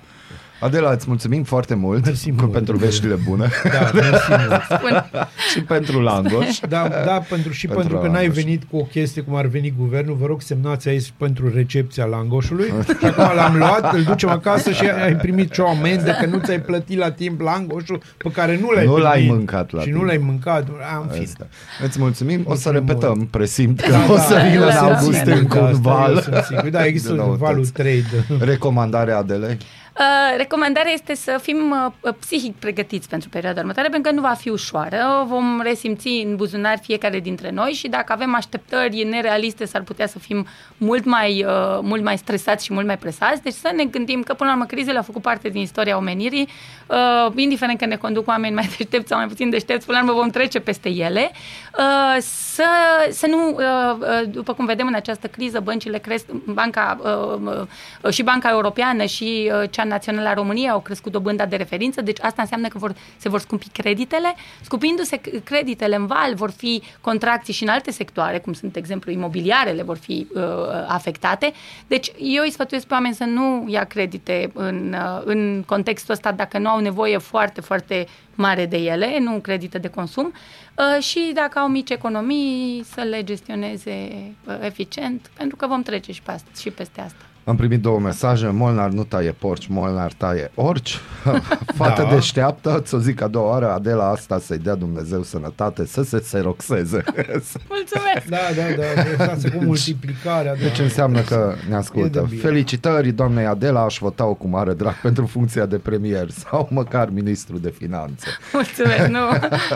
[0.61, 2.52] Adela, îți mulțumim foarte mult, Mersi cu- mult.
[2.52, 4.62] pentru veștile bune Da, mersi mult.
[4.78, 5.11] Spun,
[5.52, 6.59] și pentru Langoș.
[6.68, 8.42] Da, da pentru, și Pentru pentru, că n-ai Langoș.
[8.42, 12.72] venit cu o chestie cum ar veni guvernul, vă rog semnați aici pentru recepția Langoșului
[12.98, 16.38] și acum l-am luat, îl ducem acasă și ai primit și o amendă că nu
[16.44, 19.09] ți-ai plătit la timp Langoșul pe care nu l-ai Nu primit.
[19.11, 19.98] l-ai mâncat la Și timp.
[19.98, 20.68] nu l-ai mâncat.
[20.96, 21.22] Am fi.
[21.22, 21.46] Asta.
[21.84, 23.28] Îți mulțumim, o să Mulțumim repetăm, mult.
[23.30, 25.66] presimt că Da, o da, să da, vină în da, august da, încă Da, un
[25.70, 26.20] asta eu val.
[26.22, 26.68] sunt sigur.
[26.68, 27.72] Da, există de un valul noutăți.
[27.72, 28.44] trade.
[28.44, 29.57] Recomandarea Adelei?
[29.99, 34.34] Uh, recomandarea este să fim uh, psihic pregătiți pentru perioada următoare, pentru că nu va
[34.34, 35.24] fi ușoară.
[35.26, 40.18] Vom resimți în buzunar fiecare dintre noi și dacă avem așteptări nerealiste, s-ar putea să
[40.18, 43.42] fim mult mai, uh, mult mai stresați și mult mai presați.
[43.42, 46.49] Deci să ne gândim că, până la urmă, crizele au făcut parte din istoria omenirii.
[46.86, 50.18] Uh, indiferent că ne conduc oameni mai deștepți sau mai puțin deștepți, până la urmă
[50.18, 51.30] vom trece peste ele.
[51.78, 52.64] Uh, să,
[53.11, 57.66] să nu, uh, uh, după cum vedem în această criză, băncile cresc, banca uh,
[58.03, 62.01] uh, și Banca Europeană și uh, cea națională a României au crescut dobânda de referință,
[62.01, 64.34] deci asta înseamnă că vor, se vor scumpi creditele.
[64.61, 68.78] Scumpindu-se c- creditele în val, vor fi contracții și în alte sectoare, cum sunt, de
[68.78, 70.43] exemplu, imobiliarele vor fi uh,
[70.87, 71.53] afectate.
[71.87, 76.32] Deci eu îi sfătuiesc pe oameni să nu ia credite în, uh, în contextul ăsta
[76.32, 80.32] dacă nu au nevoie foarte, foarte mare de ele, nu credite de consum,
[80.74, 84.11] uh, și dacă au mici economii să le gestioneze
[84.47, 87.24] uh, eficient, pentru că vom trece și, pe asta, și peste asta.
[87.49, 90.99] Am primit două mesaje, Molnar nu taie porci, Molnar taie orci.
[91.76, 92.14] Fată Da.
[92.14, 97.03] deșteaptă, ți-o zic a doua oară, Adela asta să-i dea Dumnezeu sănătate, să se seroxeze.
[97.74, 98.24] Mulțumesc!
[98.28, 99.03] Da, da, da.
[99.03, 100.55] Deci asta cu multiplicarea.
[100.55, 100.61] Da.
[100.62, 102.18] Deci înseamnă că ne E ascultă.
[102.18, 102.40] de bine.
[102.40, 107.59] Felicitări doamnei Adela, aș vota-o cu mare drag pentru funcția de premier sau măcar ministru
[107.59, 108.26] de finanțe.
[108.53, 109.18] Mulțumesc, nu.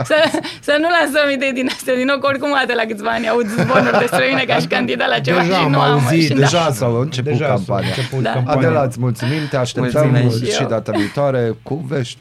[0.04, 0.14] Să,
[0.60, 3.46] să nu lansăm idei din astea din nou, că oricum de la câțiva ani aud
[3.46, 6.28] zvonuri despre mine ca și candidat la ceva Deja și am nu am auzit, și
[6.28, 6.34] da.
[6.34, 7.88] Deja s-au început Deja s-a campania.
[7.88, 8.32] început Da.
[8.32, 8.68] campania.
[8.68, 10.68] Adela, îți mulțumim, te așteptăm Mulțumesc și și eu.
[10.68, 12.18] data viitoare cu vești.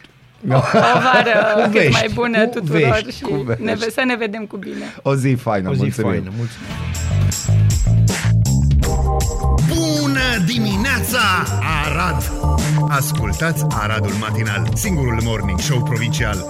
[0.49, 3.63] O vară Cu cât vești, mai bună cu tuturor vești, și cu vești.
[3.63, 4.95] ne, să ne vedem cu bine.
[5.01, 6.09] O zi faină, O zi mulțumim.
[6.11, 6.69] faină, mulțumim.
[9.67, 11.19] Bună dimineața,
[11.85, 12.31] Arad!
[12.89, 16.45] Ascultați Aradul Matinal, singurul morning show provincial.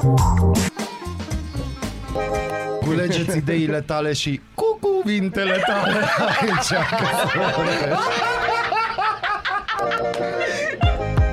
[2.86, 5.94] Culegeți ideile tale și cu cuvintele tale
[6.40, 6.72] aici.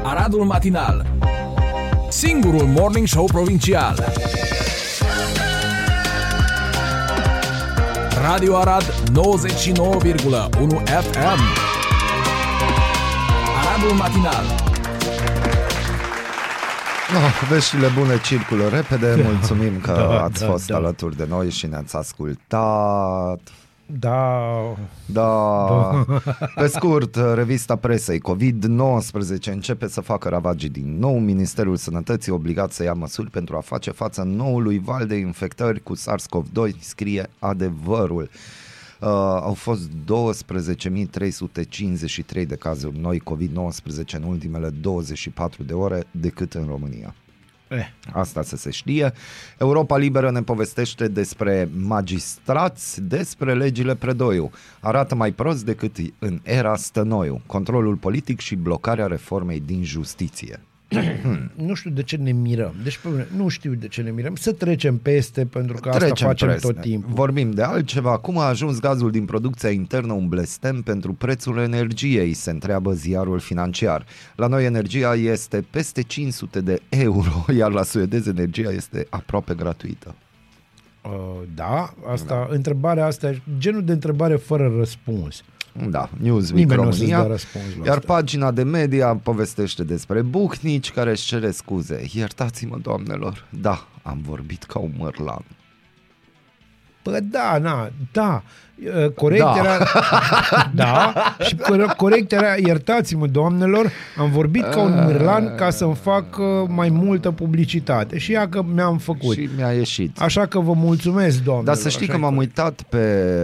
[0.02, 1.06] Aradul Matinal.
[2.08, 4.04] Singurul Morning Show Provincial.
[8.22, 8.90] Radio Arad 99,1
[10.84, 11.40] FM
[13.58, 14.44] Aradul Matinal.
[17.12, 17.18] No,
[17.54, 20.76] veștile bune circulă repede, mulțumim că Da, ați da, fost da.
[20.76, 23.40] alături de noi și ne-ați ascultat.
[23.86, 24.50] Da,
[25.06, 26.04] Da,
[26.54, 31.18] pe scurt, revista presei COVID-19 începe să facă ravagii din nou.
[31.18, 35.96] Ministerul Sănătății obligat să ia măsuri pentru a face față noului val de infectări cu
[35.96, 38.30] SARS-CoV-2, scrie adevărul.
[39.00, 39.08] Uh,
[39.40, 39.92] au fost 12.353
[42.46, 47.14] de cazuri noi COVID-19 în ultimele 24 de ore decât în România.
[47.68, 49.12] Eh, Asta să se știe.
[49.58, 54.50] Europa Liberă ne povestește despre magistrați, despre legile Predoiu.
[54.80, 57.40] Arată mai prost decât în era Stănoiu.
[57.46, 60.60] Controlul politic și blocarea reformei din justiție.
[61.54, 62.74] Nu știu de ce ne mirăm.
[62.82, 64.36] Deci, pe mine, nu știu de ce ne mirăm.
[64.36, 66.70] Să trecem peste, pentru că asta Trecem facem presne.
[66.70, 67.12] tot timpul.
[67.14, 68.18] Vorbim de altceva.
[68.18, 73.38] Cum a ajuns gazul din producția internă un blestem pentru prețul energiei, se întreabă ziarul
[73.38, 74.06] financiar.
[74.36, 80.14] La noi energia este peste 500 de euro, iar la suedez energia este aproape gratuită.
[81.02, 81.10] Uh,
[81.54, 82.54] da, asta, da.
[82.54, 85.44] întrebarea asta, e genul de întrebare fără răspuns.
[85.90, 87.18] Da, Newsweek Nimeni nu o să-ți România.
[87.18, 88.12] dea răspuns la Iar asta.
[88.14, 92.06] pagina de media povestește despre bucnici care își cere scuze.
[92.12, 95.44] Iertați-mă, doamnelor, da, am vorbit ca un mărlan.
[97.10, 98.42] Bă, da, na, da.
[99.04, 99.54] Uh, Corect Da.
[99.58, 99.78] era...
[100.74, 106.24] da, și cor- corect era, iertați-mă, doamnelor, am vorbit ca un mârlan ca să-mi fac
[106.38, 108.18] uh, mai multă publicitate.
[108.18, 109.34] Și ia că mi-am făcut.
[109.34, 110.20] Și mi-a ieșit.
[110.20, 111.74] Așa că vă mulțumesc, doamnelor.
[111.74, 112.58] Dar să știi așa că e m-am corect.
[112.58, 113.34] uitat pe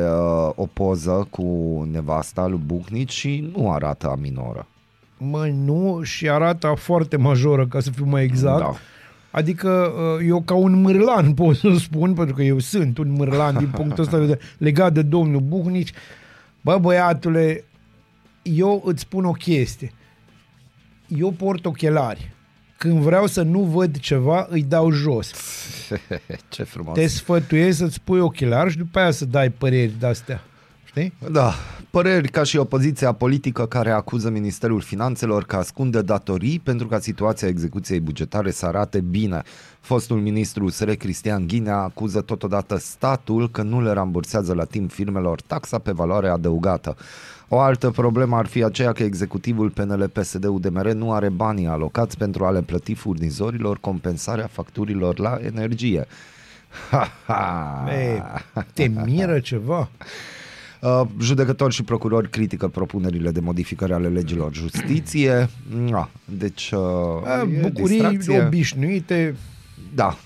[0.47, 1.45] uh, o poză cu
[1.93, 4.67] nevasta lui Bucnici și nu arată a minoră.
[5.19, 8.59] Mă, nu, și arată foarte majoră, ca să fiu mai exact.
[8.59, 8.73] Da.
[9.33, 13.59] Adică uh, eu ca un mârlan pot să spun, pentru că eu sunt un mârlan
[13.59, 15.93] din punctul ăsta de vedere, legat de domnul Buhnici.
[16.61, 17.65] Bă, băiatule,
[18.43, 19.93] eu îți spun o chestie.
[21.07, 22.31] Eu port ochelari.
[22.77, 25.33] Când vreau să nu văd ceva, îi dau jos.
[26.49, 26.95] Ce frumos.
[26.95, 30.43] Te sfătuiesc să-ți pui ochelari și după aia să dai păreri de-astea.
[30.95, 31.13] Știi?
[31.31, 31.53] Da,
[31.91, 37.49] păreri ca și opoziția politică care acuză Ministerul Finanțelor că ascunde datorii pentru ca situația
[37.49, 39.43] execuției bugetare să arate bine.
[39.81, 45.41] Fostul ministru USR Cristian Ghinea acuză totodată statul că nu le rambursează la timp firmelor
[45.41, 46.97] taxa pe valoare adăugată.
[47.49, 52.17] O altă problemă ar fi aceea că executivul PNL PSD UDMR nu are banii alocați
[52.17, 56.07] pentru a le plăti furnizorilor compensarea facturilor la energie.
[56.91, 57.85] Ha, ha.
[57.93, 58.23] E,
[58.73, 59.89] te miră ceva?
[60.83, 65.49] Uh, judecători și procurori critică propunerile de modificare ale legilor justiție.
[65.77, 66.81] Mua, Deci, uh,
[67.25, 68.45] A, e Bucurii distracție.
[68.47, 69.35] obișnuite,
[69.95, 70.17] Da.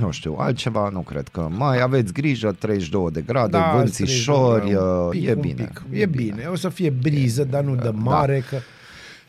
[0.00, 4.80] Nu știu, altceva nu cred că mai aveți grijă, 32 de grade, Da, vânțișori, strigă,
[4.82, 5.54] uh, un pic, e un bine.
[5.64, 5.82] pic.
[6.00, 6.44] E bine.
[6.50, 8.56] O să fie briză, dar nu de mare, că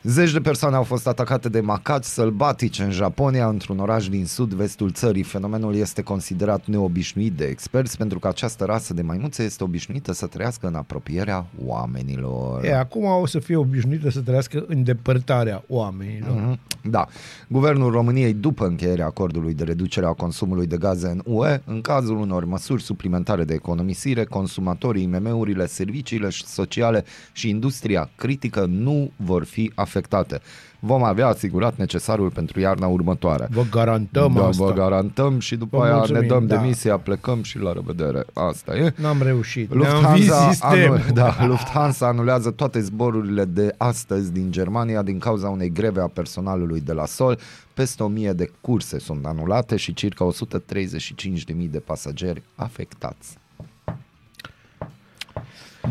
[0.04, 4.92] Zeci de persoane au fost atacate de macați sălbatici în Japonia, într-un oraș din sud-vestul
[4.92, 5.24] țării.
[5.24, 10.26] Fenomenul este considerat neobișnuit de experți pentru că această rasă de maimuțe este obișnuită să
[10.28, 12.64] trăiască în apropierea oamenilor.
[12.66, 16.36] e, acum o să fie obișnuită să trăiască în depărtarea oamenilor.
[16.36, 16.60] Mhm.
[16.90, 17.08] Da.
[17.48, 22.18] Guvernul României, după încheierea acordului de reducere a consumului de gaze în UE, în cazul
[22.18, 29.72] unor măsuri suplimentare de economisire, consumatorii, IMM-urile, serviciile sociale și industria critică nu vor fi
[29.88, 30.42] afectate.
[30.80, 33.48] Vom avea asigurat necesarul pentru iarna următoare.
[33.52, 34.66] Vă garantăm da, asta.
[34.66, 36.56] vă garantăm și după Vă aia mulțumim, ne dăm da.
[36.56, 38.26] demisia, plecăm și la revedere.
[38.34, 38.94] Asta e.
[38.96, 39.74] N-am reușit.
[39.74, 40.98] Ne-am Lufthansa, vist sistemul.
[40.98, 46.08] anul, da, Lufthansa anulează toate zborurile de astăzi din Germania din cauza unei greve a
[46.08, 47.40] personalului de la Sol.
[47.74, 53.38] Peste 1000 de curse sunt anulate și circa 135.000 de pasageri afectați.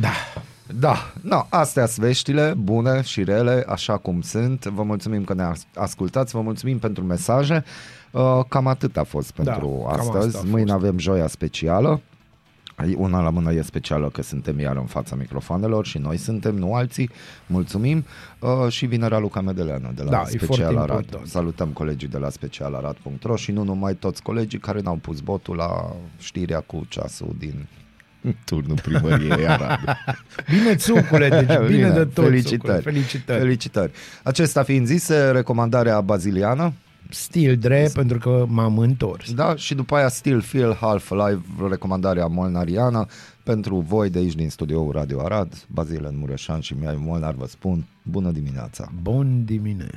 [0.01, 0.13] Da.
[0.75, 4.65] Da, no, astea sunt veștile bune și rele, așa cum sunt.
[4.65, 7.65] Vă mulțumim că ne as- ascultați, vă mulțumim pentru mesaje.
[8.11, 10.37] Uh, Cam atât a fost pentru Da, cam asta astăzi.
[10.37, 10.85] a Mâine fost.
[10.85, 12.01] avem joia specială.
[12.75, 16.55] Ai, Una la mână e specială că suntem iar în fața microfonelor și noi suntem,
[16.55, 17.11] nu alții.
[17.47, 18.05] Mulțumim.
[18.41, 20.99] Uh, și vinerea Luca Medeleanu de la Da, e foarte Special Arad.
[20.99, 21.27] important.
[21.29, 25.93] Salutăm colegii de la specialarad.ro și nu numai toți colegii care n-au pus botul la
[26.19, 27.67] știrea cu ceasul din
[28.45, 29.79] turnul primăriei Arad.
[30.51, 32.25] Bine, țucule, deci bine, Bine, de tot.
[32.25, 32.57] felicitări.
[32.59, 33.39] țucule, Felicitări.
[33.41, 33.93] Felicitări.
[34.23, 36.73] Acesta fiind zise, recomandarea baziliană,
[37.11, 39.33] Stil dre, pentru că m-am întors.
[39.35, 43.07] da, și după aia Still Feel Half Alive, recomandarea molnariană
[43.43, 47.47] pentru voi de aici din studioul Radio Arad, Bazil în Mureșan și Miai Molnar vă
[47.47, 48.93] spun bună dimineața!
[49.03, 49.89] Bun dimine.